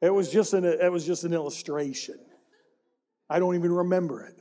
It 0.00 0.14
was 0.14 0.30
just 0.30 0.54
an, 0.54 0.64
it 0.64 0.90
was 0.90 1.04
just 1.04 1.24
an 1.24 1.34
illustration. 1.34 2.18
I 3.28 3.38
don't 3.38 3.54
even 3.54 3.72
remember 3.72 4.24
it. 4.24 4.40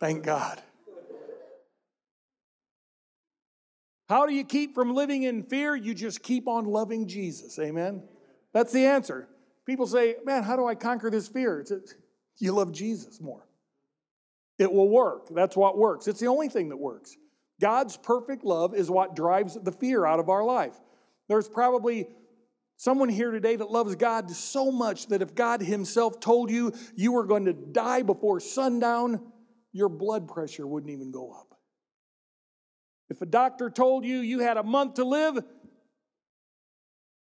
Thank 0.00 0.24
God. 0.24 0.60
How 4.08 4.26
do 4.26 4.34
you 4.34 4.44
keep 4.44 4.74
from 4.74 4.94
living 4.94 5.24
in 5.24 5.42
fear? 5.42 5.76
You 5.76 5.94
just 5.94 6.22
keep 6.22 6.48
on 6.48 6.64
loving 6.64 7.06
Jesus. 7.06 7.58
Amen. 7.58 8.02
That's 8.54 8.72
the 8.72 8.86
answer. 8.86 9.28
People 9.66 9.86
say, 9.86 10.16
Man, 10.24 10.42
how 10.42 10.56
do 10.56 10.66
I 10.66 10.74
conquer 10.74 11.10
this 11.10 11.28
fear? 11.28 11.60
It's, 11.60 11.94
you 12.38 12.52
love 12.52 12.72
Jesus 12.72 13.20
more. 13.20 13.46
It 14.58 14.72
will 14.72 14.88
work. 14.88 15.28
That's 15.30 15.56
what 15.56 15.76
works. 15.76 16.08
It's 16.08 16.20
the 16.20 16.26
only 16.26 16.48
thing 16.48 16.70
that 16.70 16.78
works. 16.78 17.16
God's 17.60 17.96
perfect 17.96 18.44
love 18.44 18.74
is 18.74 18.90
what 18.90 19.14
drives 19.14 19.58
the 19.60 19.72
fear 19.72 20.06
out 20.06 20.20
of 20.20 20.28
our 20.28 20.44
life. 20.44 20.76
There's 21.28 21.48
probably 21.48 22.08
someone 22.76 23.08
here 23.08 23.30
today 23.30 23.56
that 23.56 23.70
loves 23.70 23.94
God 23.96 24.30
so 24.30 24.72
much 24.72 25.08
that 25.08 25.20
if 25.20 25.34
God 25.34 25.60
Himself 25.60 26.18
told 26.20 26.50
you 26.50 26.72
you 26.94 27.12
were 27.12 27.24
going 27.24 27.44
to 27.44 27.52
die 27.52 28.02
before 28.02 28.40
sundown, 28.40 29.20
your 29.72 29.88
blood 29.88 30.28
pressure 30.28 30.66
wouldn't 30.66 30.92
even 30.92 31.10
go 31.10 31.32
up. 31.32 31.47
If 33.10 33.22
a 33.22 33.26
doctor 33.26 33.70
told 33.70 34.04
you 34.04 34.18
you 34.18 34.40
had 34.40 34.56
a 34.56 34.62
month 34.62 34.94
to 34.94 35.04
live, 35.04 35.42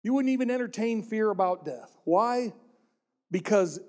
you 0.03 0.13
wouldn't 0.13 0.31
even 0.31 0.51
entertain 0.51 1.03
fear 1.03 1.29
about 1.29 1.65
death. 1.65 1.95
Why? 2.03 2.53
Because 3.29 3.79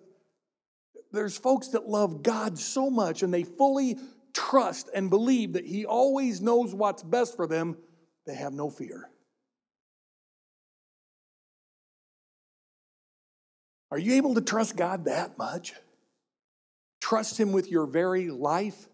there's 1.11 1.37
folks 1.37 1.69
that 1.69 1.89
love 1.89 2.23
God 2.23 2.59
so 2.59 2.91
much 2.91 3.23
and 3.23 3.33
they 3.33 3.45
fully 3.45 3.99
trust 4.33 4.89
and 4.95 5.11
believe 5.11 5.55
that 5.55 5.65
He 5.65 5.85
always 5.85 6.41
knows 6.41 6.75
what's 6.75 7.03
best 7.03 7.37
for 7.37 7.47
them, 7.47 7.77
they 8.27 8.35
have 8.35 8.53
no 8.53 8.71
fear. 8.71 9.09
Are 13.91 13.99
you 13.99 14.15
able 14.15 14.35
to 14.37 14.41
trust 14.41 14.77
God 14.77 15.05
that 15.05 15.37
much? 15.37 15.75
Trust 17.01 17.39
Him 17.39 17.53
with 17.53 17.71
your 17.71 17.87
very 17.87 18.31
life? 18.31 18.89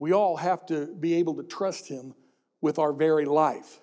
We 0.00 0.12
all 0.12 0.36
have 0.36 0.66
to 0.66 0.86
be 0.86 1.14
able 1.14 1.34
to 1.34 1.44
trust 1.44 1.86
Him 1.86 2.14
with 2.60 2.78
our 2.78 2.92
very 2.92 3.26
life. 3.26 3.80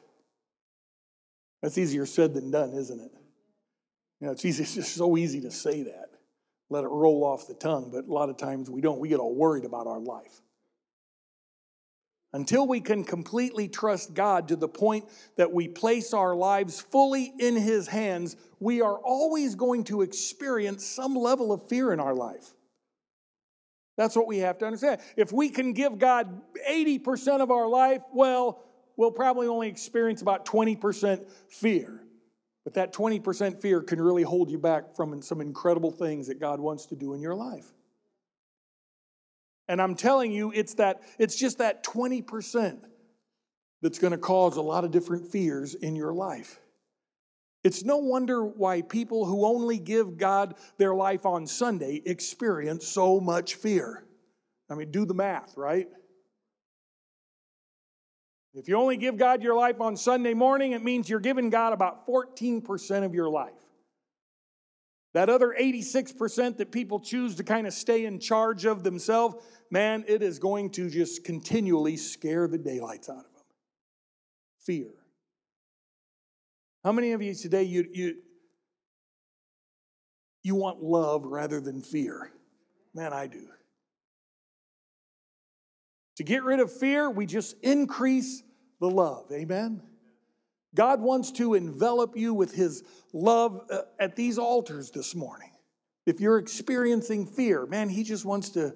That's 1.62 1.78
easier 1.78 2.06
said 2.06 2.34
than 2.34 2.52
done, 2.52 2.74
isn't 2.74 3.00
it? 3.00 3.12
You 4.20 4.28
know, 4.28 4.34
it's 4.34 4.44
easy, 4.44 4.64
it's 4.64 4.76
just 4.76 4.96
so 4.96 5.16
easy 5.16 5.42
to 5.42 5.52
say 5.52 5.84
that. 5.84 6.10
Let 6.70 6.84
it 6.84 6.90
roll 6.90 7.24
off 7.24 7.48
the 7.48 7.54
tongue, 7.54 7.92
but 7.92 8.06
a 8.06 8.14
lot 8.14 8.30
of 8.30 8.38
times 8.38 8.70
we 8.70 8.82
don't. 8.82 9.00
We 9.00 9.08
get 9.08 9.20
all 9.20 9.34
worried 9.34 9.64
about 9.64 9.88
our 9.88 10.00
life. 10.00 10.42
Until 12.34 12.68
we 12.68 12.82
can 12.82 13.06
completely 13.06 13.70
trust 13.70 14.14
God 14.14 14.50
to 14.50 14.58
the 14.58 14.68
point 14.68 15.06
that 15.38 15.54
we 15.54 15.70
place 15.70 16.14
our 16.14 16.36
lives 16.36 16.82
fully 16.82 17.32
in 17.40 17.56
His 17.56 17.88
hands, 17.88 18.36
we 18.60 18.82
are 18.82 18.98
always 18.98 19.56
going 19.56 19.86
to 19.86 20.02
experience 20.02 20.86
some 20.86 21.16
level 21.16 21.54
of 21.54 21.70
fear 21.70 21.94
in 21.94 22.02
our 22.02 22.14
life. 22.14 22.54
That's 23.98 24.16
what 24.16 24.28
we 24.28 24.38
have 24.40 24.60
to 24.60 24.66
understand. 24.66 25.02
If 25.16 25.34
we 25.34 25.50
can 25.50 25.74
give 25.74 25.98
God 25.98 26.42
80% 26.70 27.42
of 27.42 27.50
our 27.52 27.68
life, 27.68 28.02
well, 28.14 28.64
we'll 28.96 29.12
probably 29.12 29.48
only 29.48 29.68
experience 29.68 30.22
about 30.22 30.46
20% 30.46 31.28
fear. 31.50 32.04
But 32.64 32.76
that 32.76 32.94
20% 32.94 33.60
fear 33.60 33.82
can 33.82 34.00
really 34.00 34.24
hold 34.24 34.52
you 34.52 34.60
back 34.60 34.96
from 34.96 35.22
some 35.22 35.42
incredible 35.42 35.92
things 35.92 36.28
that 36.28 36.40
God 36.40 36.60
wants 36.60 36.86
to 36.88 36.96
do 36.96 37.14
in 37.14 37.22
your 37.22 37.36
life. 37.36 37.66
And 39.68 39.82
I'm 39.82 39.96
telling 39.96 40.32
you, 40.32 40.52
it's 40.54 40.76
that 40.76 41.02
it's 41.18 41.36
just 41.36 41.58
that 41.58 41.84
20% 41.84 42.84
that's 43.82 44.00
going 44.00 44.12
to 44.12 44.18
cause 44.18 44.58
a 44.58 44.62
lot 44.62 44.84
of 44.84 44.92
different 44.92 45.32
fears 45.32 45.76
in 45.76 45.96
your 45.96 46.14
life. 46.14 46.60
It's 47.68 47.84
no 47.84 47.98
wonder 47.98 48.46
why 48.46 48.82
people 48.82 49.26
who 49.26 49.46
only 49.46 49.78
give 49.78 50.18
God 50.18 50.56
their 50.78 50.96
life 50.96 51.26
on 51.26 51.46
Sunday 51.46 52.02
experience 52.06 52.88
so 52.88 53.20
much 53.20 53.56
fear. 53.56 54.06
I 54.70 54.76
mean, 54.76 54.90
do 54.90 55.06
the 55.06 55.14
math, 55.14 55.58
right? 55.58 55.90
If 58.54 58.70
you 58.70 58.78
only 58.78 58.96
give 58.96 59.18
God 59.18 59.44
your 59.44 59.54
life 59.54 59.82
on 59.82 59.98
Sunday 59.98 60.34
morning, 60.34 60.72
it 60.72 60.82
means 60.82 61.10
you're 61.10 61.20
giving 61.20 61.50
God 61.50 61.74
about 61.74 62.08
14% 62.08 63.04
of 63.04 63.14
your 63.14 63.30
life. 63.30 63.52
That 65.14 65.30
other 65.30 65.54
86% 65.60 66.56
that 66.56 66.72
people 66.72 67.02
choose 67.02 67.36
to 67.36 67.44
kind 67.44 67.68
of 67.68 67.74
stay 67.74 68.06
in 68.06 68.22
charge 68.22 68.64
of 68.64 68.86
themselves, 68.86 69.44
man, 69.70 70.06
it 70.08 70.24
is 70.24 70.40
going 70.40 70.70
to 70.72 70.90
just 70.90 71.26
continually 71.26 71.98
scare 71.98 72.48
the 72.48 72.58
daylights 72.58 73.10
out 73.10 73.26
of 73.26 73.34
them. 73.34 73.44
Fear. 74.62 74.94
How 76.84 76.92
many 76.92 77.12
of 77.12 77.22
you 77.22 77.34
today 77.34 77.64
you 77.64 77.88
you 77.92 78.16
you 80.44 80.56
want 80.56 80.82
love 80.82 81.26
rather 81.26 81.60
than 81.60 81.82
fear? 81.82 82.32
Man, 82.94 83.14
I 83.14 83.28
do. 83.28 83.48
To 86.18 86.24
get 86.24 86.44
rid 86.44 86.60
of 86.60 86.72
fear, 86.72 87.10
we 87.10 87.26
just 87.26 87.56
increase 87.62 88.42
the 88.80 88.90
love. 88.90 89.32
Amen. 89.32 89.82
God 90.74 91.02
wants 91.02 91.32
to 91.34 91.54
envelop 91.54 92.18
you 92.18 92.34
with 92.34 92.54
his 92.54 92.84
love 93.14 93.62
uh, 93.72 93.82
at 94.00 94.16
these 94.16 94.38
altars 94.38 94.92
this 94.92 95.16
morning. 95.16 95.52
If 96.06 96.20
you're 96.20 96.38
experiencing 96.38 97.26
fear, 97.26 97.66
man, 97.66 97.90
he 97.90 98.04
just 98.04 98.26
wants 98.26 98.50
to 98.52 98.76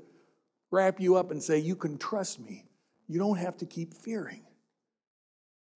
wrap 0.72 1.00
you 1.00 1.16
up 1.16 1.32
and 1.32 1.42
say, 1.42 1.60
You 1.60 1.76
can 1.76 1.98
trust 1.98 2.40
me. 2.40 2.66
You 3.08 3.20
don't 3.20 3.38
have 3.38 3.58
to 3.58 3.66
keep 3.66 3.94
fearing. 3.94 4.44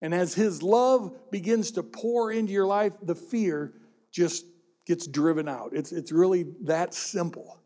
And 0.02 0.14
as 0.14 0.34
his 0.34 0.62
love 0.62 1.30
begins 1.30 1.72
to 1.72 1.82
pour 1.82 2.30
into 2.30 2.52
your 2.52 2.66
life, 2.66 2.92
the 3.02 3.14
fear 3.14 3.72
just 4.12 4.44
gets 4.86 5.06
driven 5.06 5.48
out. 5.48 5.70
It's, 5.72 5.92
it's 5.92 6.12
really 6.12 6.46
that 6.62 6.94
simple. 6.94 7.58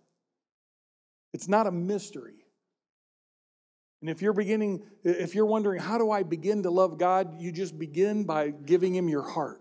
It's 1.33 1.49
not 1.49 1.67
a 1.67 1.71
mystery. 1.71 2.35
And 4.01 4.09
if 4.09 4.23
you're 4.23 4.33
beginning, 4.33 4.83
if 5.05 5.35
you're 5.35 5.47
wondering, 5.47 5.81
how 5.81 5.99
do 5.99 6.11
I 6.11 6.23
begin 6.23 6.63
to 6.63 6.71
love 6.71 6.99
God? 6.99 7.39
You 7.39 7.53
just 7.53 7.79
begin 7.79 8.25
by 8.25 8.51
giving 8.51 8.95
Him 8.95 9.09
your 9.09 9.23
heart. 9.23 9.61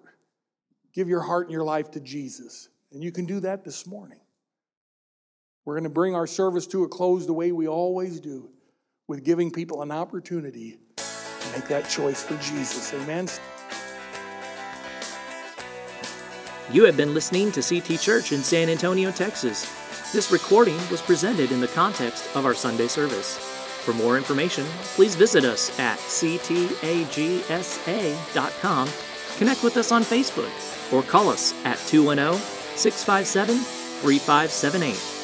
Give 0.94 1.10
your 1.10 1.22
heart 1.22 1.48
and 1.48 1.54
your 1.54 1.64
life 1.64 1.92
to 1.92 2.00
Jesus. 2.00 2.70
And 2.92 3.04
you 3.04 3.12
can 3.12 3.26
do 3.26 3.42
that 3.42 3.64
this 3.64 3.86
morning. 3.86 4.22
We're 5.66 5.76
going 5.76 5.84
to 5.84 5.90
bring 5.90 6.16
our 6.16 6.26
service 6.26 6.66
to 6.68 6.84
a 6.84 6.88
close 6.88 7.28
the 7.28 7.34
way 7.34 7.52
we 7.52 7.68
always 7.68 8.20
do, 8.20 8.50
with 9.08 9.24
giving 9.24 9.52
people 9.52 9.82
an 9.82 9.92
opportunity 9.92 10.80
make 11.52 11.68
that 11.68 11.90
choice 11.90 12.24
for 12.24 12.36
Jesus. 12.38 12.94
Amen. 12.94 13.28
You 16.72 16.84
have 16.84 16.96
been 16.96 17.14
listening 17.16 17.52
to 17.54 17.62
CT 17.62 18.00
Church 18.00 18.32
in 18.32 18.44
San 18.44 18.70
Antonio, 18.70 19.12
Texas. 19.12 19.66
This 20.12 20.32
recording 20.32 20.78
was 20.92 21.02
presented 21.02 21.52
in 21.52 21.62
the 21.62 21.68
context 21.68 22.36
of 22.36 22.46
our 22.46 22.54
Sunday 22.54 22.88
service. 22.88 23.38
For 23.84 23.94
more 23.94 24.18
information, 24.18 24.66
please 24.96 25.16
visit 25.16 25.46
us 25.46 25.78
at 25.80 25.98
ctagsa.com, 25.98 26.80
connect 29.38 29.64
with 29.64 29.78
us 29.78 29.92
on 29.92 30.04
Facebook, 30.04 30.94
or 30.94 31.02
call 31.02 31.30
us 31.30 31.54
at 31.66 31.80
210 31.88 32.40
657 32.78 33.56
3578. 33.58 35.19